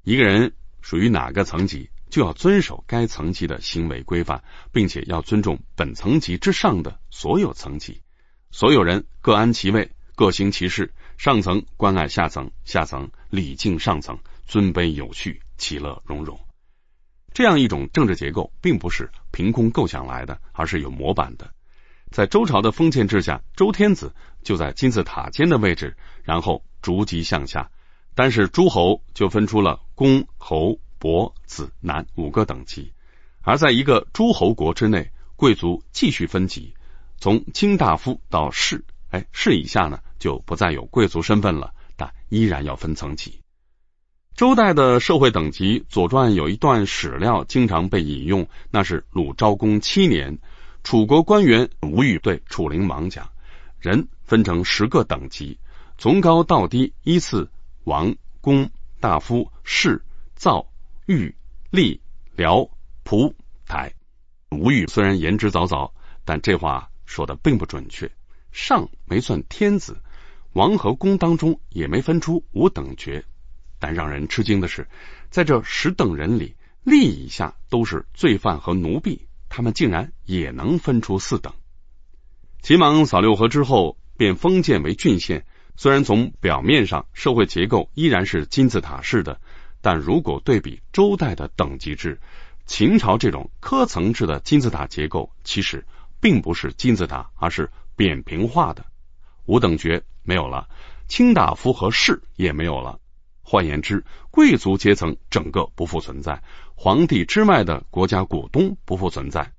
[0.03, 8.03] 一个人属于哪个层级，就要遵守该层级的行为规范，并且要尊重本层级之上的所有层级。
[8.51, 16.39] 所有人各安其位，各行其事，上层关爱下层，下层礼敬上层，尊卑有序，其乐融融。
[17.33, 21.53] 这样一种政治结构，并不是凭空构想来的，而是有模板的。
[22.15, 27.73] 在周朝的封建制下，周天子就在金字塔尖的位置，然后逐级向下。
[28.15, 32.93] 但是诸侯就分出了公、侯、伯、子、男五个等级。
[33.43, 36.75] 而在一个诸侯国之内，贵族继续分级，
[37.19, 43.41] 从卿大夫到士，哎，士以下呢就不再有贵族身份了，但依然要分层级。
[44.37, 50.39] 周代的社会等级，《左传》有一段史料经常被引用，那是鲁昭公七年。
[50.85, 53.33] 楚国官员吴语对楚灵王讲
[53.81, 55.59] ：“人分成十个等级，
[55.97, 57.51] 从高到低依次
[57.85, 58.71] 王、公、
[59.01, 60.05] 大夫、士、
[60.37, 60.67] 赵、
[61.07, 61.35] 豫、
[61.71, 62.03] 厉、
[62.37, 62.69] 辽、
[63.03, 63.35] 蒲、
[63.67, 63.95] 台。
[64.51, 65.91] 吴语虽然言之凿凿，
[66.27, 68.13] 但这话说的并不准确。
[68.53, 69.97] 上没算天子，
[70.53, 73.25] 王和公当中也没分出五等爵。
[73.79, 74.87] 但让人吃惊的是，
[75.31, 76.55] 在这十等人里，
[76.85, 79.27] 吏以下都是罪犯和奴婢，
[79.57, 81.55] 他们竟然也能分出四等。
[82.61, 85.47] 齐王扫六合之后，便封建为郡县。
[85.77, 89.41] 虽然从表面上社会结构依然是金字塔式的，
[89.81, 92.21] 但如果对比周代的等级制，
[92.67, 95.87] 秦朝这种科层制的金字塔结构，其实
[96.21, 98.85] 并不是金字塔，而是扁平化的。
[99.45, 100.69] 五等爵没有了，
[101.07, 102.99] 卿大夫和士也没有了。
[103.47, 106.43] 换言之，贵族阶层整个不复存在，
[106.75, 109.53] 皇帝之外的国家股东不复存在。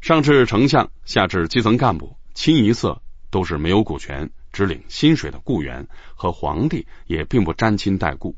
[0.00, 8.36] 上至丞相，下至基层干部，清一色都是没有股权、只领薪水的雇员，和皇帝也并不沾亲带故。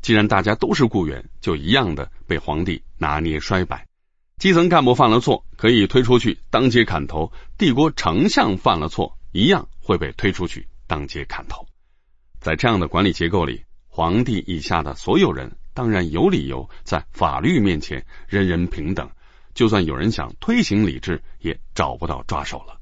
[0.00, 3.86] 既然大家都是雇员，就一样的被皇帝拿捏衰摆。
[4.38, 11.66] 基层干部犯了错，可以推出去当街砍头；帝国丞相犯了错，一样会被推出去当街砍头。
[12.40, 19.10] 在这样的管理结构里，皇帝以下的所有人当然有理由在法律面前人人平等。
[19.54, 22.78] 就算有人想推行礼制，也找不到抓手了。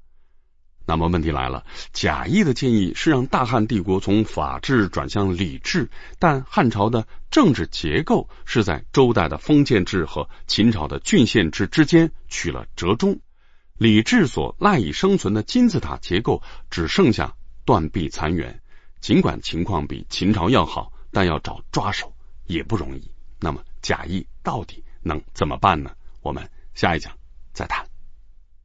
[0.86, 5.88] 那么问题来了，贾谊的建议是让大汉帝国从法治转向礼制，
[6.18, 13.20] 但汉朝的政治结构是在周代的封建制和秦朝的郡县制之间取了折中，
[13.76, 17.34] 礼制所赖以生存的金字塔结构只剩下
[17.64, 18.60] 断壁残垣。
[19.00, 22.12] 尽管情况比秦朝要好，但要找抓手
[22.50, 23.10] 也不容易。
[23.38, 25.90] 那么贾谊到底能怎么办呢？
[26.20, 27.16] 我们下一讲
[27.52, 27.89] 再谈。